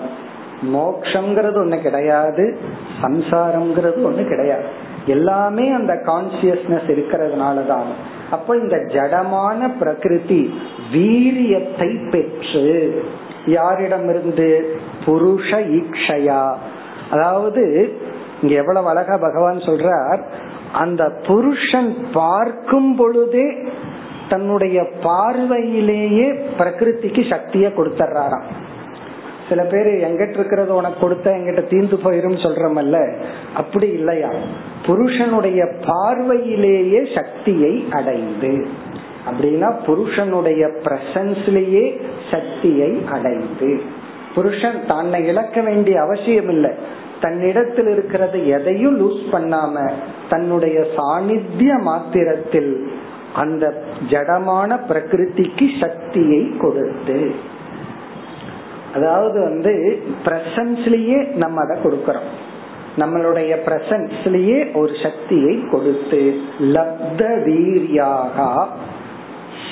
[0.74, 2.58] மோக்ஷங்கிறது ஒண்ணு கிடையாது
[3.02, 4.64] சம்சாரம்ங்கிறது ஒண்ணு கிடையாது.
[5.06, 7.88] எல்லாமே அந்த கான்சியஸ்னஸ் இருக்கிறதுனாலதான்.
[8.30, 10.54] அப்ப இந்த ஜடமான பிரகிருதி
[10.92, 13.02] வீரியத்தை பெற்று
[13.46, 14.62] யாரிடமிருந்து?
[15.04, 16.54] புருஷ ஈக்ஷயா.
[17.10, 17.64] அதாவது
[18.42, 20.20] இங்க எவ்வளவு அழகா பகவான் சொல்றார்
[20.72, 23.54] அந்த புருஷன் பார்க்கும் பொழுதே
[24.28, 28.42] தன்னுடைய பார்வையிலேயே பிரகிருதிக்கு சக்திய கொடுத்துறாராம்
[29.48, 33.20] சில பேர் எங்கிட்ட இருக்கிறது உனக்கு கொடுத்த எங்கிட்ட தீர்ந்து போயிரும் சொல்றமல்ல.
[33.54, 34.28] அப்படி இல்லையா?
[34.86, 38.66] புருஷனுடைய பார்வையிலேயே சக்தியை அடைந்து.
[39.30, 43.82] அப்படின்னா புருஷனுடைய பிரசன்ஸ்லயே சக்தியை அடைந்து.
[44.34, 46.70] புருஷன் தன்னை இழக்க வேண்டிய அவசியம் இல்லை
[47.22, 49.74] தன்னிடத்தில் இருக்கிறத எதையும் லூஸ் பண்ணாம
[50.28, 52.72] தன்னுடைய சாநித்திய மாத்திரத்தில்
[53.34, 53.64] அந்த
[54.10, 57.18] ஜடமான பிரகிருதிக்கு சக்தியை கொடுத்து
[58.94, 59.72] அதாவது வந்து
[60.24, 62.30] பிரசன்ஸ்லயே நம்ம அதை கொடுக்கறோம்.
[62.96, 66.20] நம்மளுடைய பிரசன்ஸ்லயே ஒரு சக்தியை கொடுத்து
[66.74, 68.66] லப்த வீரியாக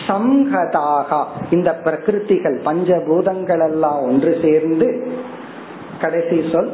[0.07, 1.19] சங்கதாக
[1.51, 4.89] இந்த பிரகிருதிகள் பஞ்சபூதங்கள் எல்லாம் ஒன்று சேர்ந்து
[6.01, 6.71] கடைசி சொல்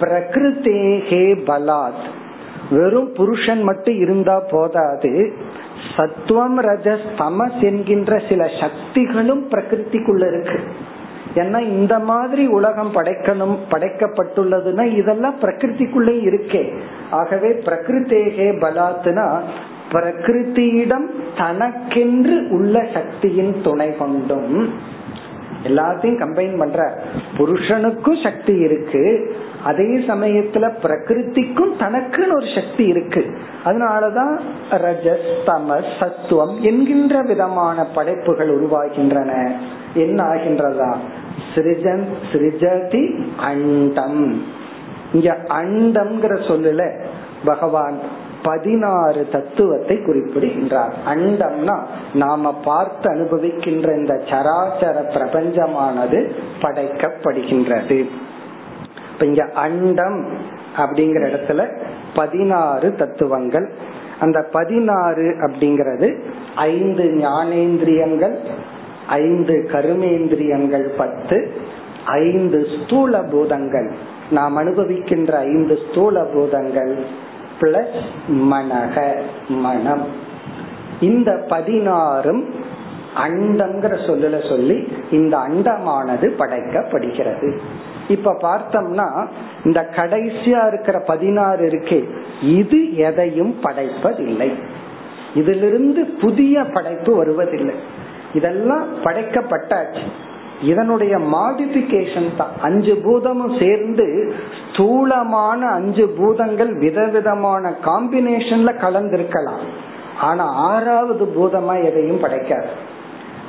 [0.00, 2.04] பிரகிருத்தேகே பலாத்.
[2.70, 5.32] வெறும் புருஷன் மட்டும் இருந்தா போதாது.
[5.96, 10.60] சத்துவம் ரஜஸ் தமஸ் என்கின்ற சில சக்திகளும் பிரகிருதிக்குள்ள இருக்கு.
[11.34, 16.76] ஏன்னா இந்த மாதிரி உலகம் படைக்கணும் படைக்கப்பட்டுள்ளதுன்னா இதெல்லாம் பிரகிருதிக்குள்ளே இருக்கே.
[17.10, 19.40] ஆகவே பிரகிருத்தேகே பலாத்துனா
[19.92, 24.72] பிரகிருத்தியிடம் தனக்கென்று உள்ள சக்தியின் துணை கொண்டும்.
[25.64, 27.02] எல்லாத்தையும் கம்பைன் பண்ற.
[27.38, 29.36] புருஷனுக்கும் சக்தி இருக்கு.
[29.64, 33.38] அதே சமயத்துல பிரகிருதிக்கும் தனக்குன்னு ஒரு சக்தி இருக்கு.
[33.64, 34.40] அதனாலதான்
[34.70, 39.50] ரஜஸ் தமஸ் சத்துவம் என்கின்ற விதமான படைப்புகள் உருவாகின்றன.
[39.94, 40.96] என்ன ஆகின்றதா?
[41.54, 44.44] சிருஜன் சிருஜதி அண்டம்.
[45.12, 47.04] இங்க அண்டம்ங்கிற சொல்லல
[47.44, 47.98] பகவான்
[48.42, 50.94] பதினாறு தத்துவத்தை குறிப்பிடுகின்றார்.
[51.06, 51.84] அண்டம்னா
[52.14, 58.08] நாம பார்த்து அனுபவிக்கின்ற இந்த சராச்சர பிரபஞ்சமானது படைக்கப்படுகின்றது.
[59.14, 60.18] இப்ப இங்க அண்டம்
[60.76, 61.60] அப்படிங்கிற இடத்துல
[62.14, 63.68] பதினாறு தத்துவங்கள்.
[64.20, 66.08] அந்த பதினாறு அப்படிங்கிறது
[66.54, 68.34] ஐந்து ஞானேந்திரியங்கள்
[69.08, 71.38] ஐந்து கருமேந்திரியங்கள் பத்து
[72.06, 73.88] ஐந்து ஸ்தூல பூதங்கள்
[74.30, 76.92] நாம் அனுபவிக்கின்ற ஐந்து ஸ்தூல பூதங்கள்
[77.60, 77.98] பிளஸ்
[78.52, 78.96] மனக
[79.48, 80.06] மனம்.
[81.00, 82.42] இந்த பதினாறும்
[83.16, 87.58] அண்டங்கிற சொல்லல சொல்லி இந்த அண்டமானது படைக்கப்படுகிறது.
[88.08, 89.26] இப்ப பார்த்தோம்னா
[89.64, 92.04] இந்த கடைசியா இருக்கிற பதினாறு இருக்கே
[92.42, 94.52] இது எதையும் படைப்பதில்லை.
[95.34, 97.74] இதிலிருந்து புதிய படைப்பு வருவதில்லை.
[98.34, 100.02] இதெல்லாம் படைக்கப்பட்டாச்சு.
[100.62, 102.50] இதனுடைய மாடிபிகேஷன் தான்.
[102.62, 104.34] அஞ்சு பூதமும் சேர்ந்து
[104.72, 109.64] ஸ்தூலமான அஞ்சு பூதங்கள் விதவிதமான காம்பினேஷன்ல கலந்திருக்கலாம்.
[110.20, 112.92] ஆனா ஆறாவது பூதமா எதையும் படைக்காது.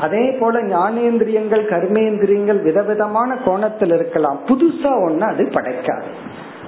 [0.02, 4.40] அதே போல ஞானேந்திரியங்கள் கர்மேந்திரியங்கள் விதவிதமான கோணத்தில் இருக்கலாம்.
[4.48, 6.04] புதுசா ஒண்ணு அது படைக்காது.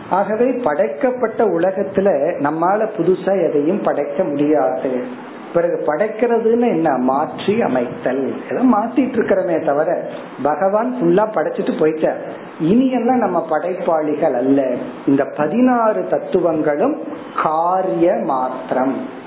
[0.10, 2.08] ஆகவே படைக்கப்பட்ட உலகத்துல
[2.40, 5.26] நம்மால புதுசா எதையும் படைக்க முடியாது.
[5.54, 6.98] பிறகு படைக்கிறதுன்னு என்ன?
[6.98, 8.34] மாற்றி அமைத்தல்.
[8.52, 10.10] ஏதோ மாத்திட்டு இருக்கிறமே தவிர
[10.44, 12.18] பகவான் ஃபுல்லா படைச்சிட்டு போயிட்டார்.
[12.60, 14.76] இனி எல்லாம் நம்ம படைப்பாளிகள் அல்ல.
[15.08, 17.02] இந்த பதினாறு தத்துவங்களும்
[17.44, 19.26] காரிய மாத்திரம்.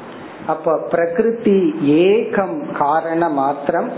[0.51, 1.61] அப்ப பிரகிருதி
[2.05, 3.91] ஏகம் காரண மாத்திரம்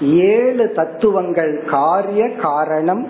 [0.00, 3.04] ஏழு தத்துவங்கள் காரிய காரணம்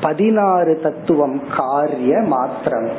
[0.00, 2.90] பதினாறு தத்துவம் காரிய மாத்திரம்.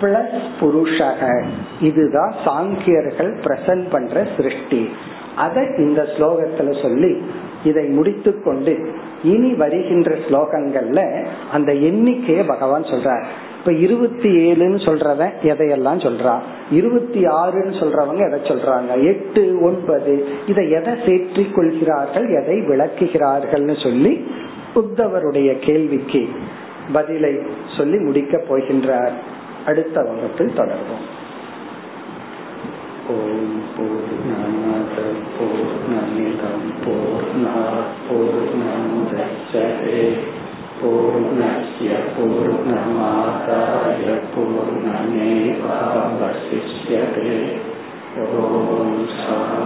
[0.00, 1.44] பிளஸ் புருஷக.
[1.80, 4.82] இதுதான் சாங்கியர்கள் பிரசன்ட் பண்ற சிருஷ்டி.
[5.36, 7.12] அதை இந்த ஸ்லோகத்துல சொல்லி
[7.64, 8.74] இதை முடித்து கொண்டு
[9.22, 11.00] இனி வருகின்ற ஸ்லோகங்கள்ல
[11.52, 13.24] அந்த எண்ணிக்கையை பகவான் சொல்றார்.
[13.60, 18.92] இப்ப இருபத்தி ஏழுன்னு சொல்றவன் எதையெல்லாம் சொல்றான் இருபத்தி ஆறுன்னு சொல்றவங்க எதை சொல்றாங்க?
[19.04, 20.14] எட்டு ஒன்பது.
[20.46, 24.12] இதை எதை சேற்றி கொள்கிறார்கள் எதை விளக்குகிறார்கள்னு சொல்லி
[24.74, 26.28] உத்தவருடைய கேள்விக்கு
[26.92, 27.32] பதிலை
[27.76, 29.14] சொல்லி முடிக்க போகின்றார்.
[29.66, 31.04] அடுத்த வகுப்பில் தொடர்வோம்.
[33.08, 34.96] ஓம் பூர்ணமத
[35.34, 37.56] பூர்ணமிதம் பூர்ணா
[38.06, 40.02] பூர்ணமுதச்சதே.
[40.80, 45.60] पूर्णस्य पूर्णमादाय पूर्णमेवावशिष्यते
[48.20, 49.59] ॐ सा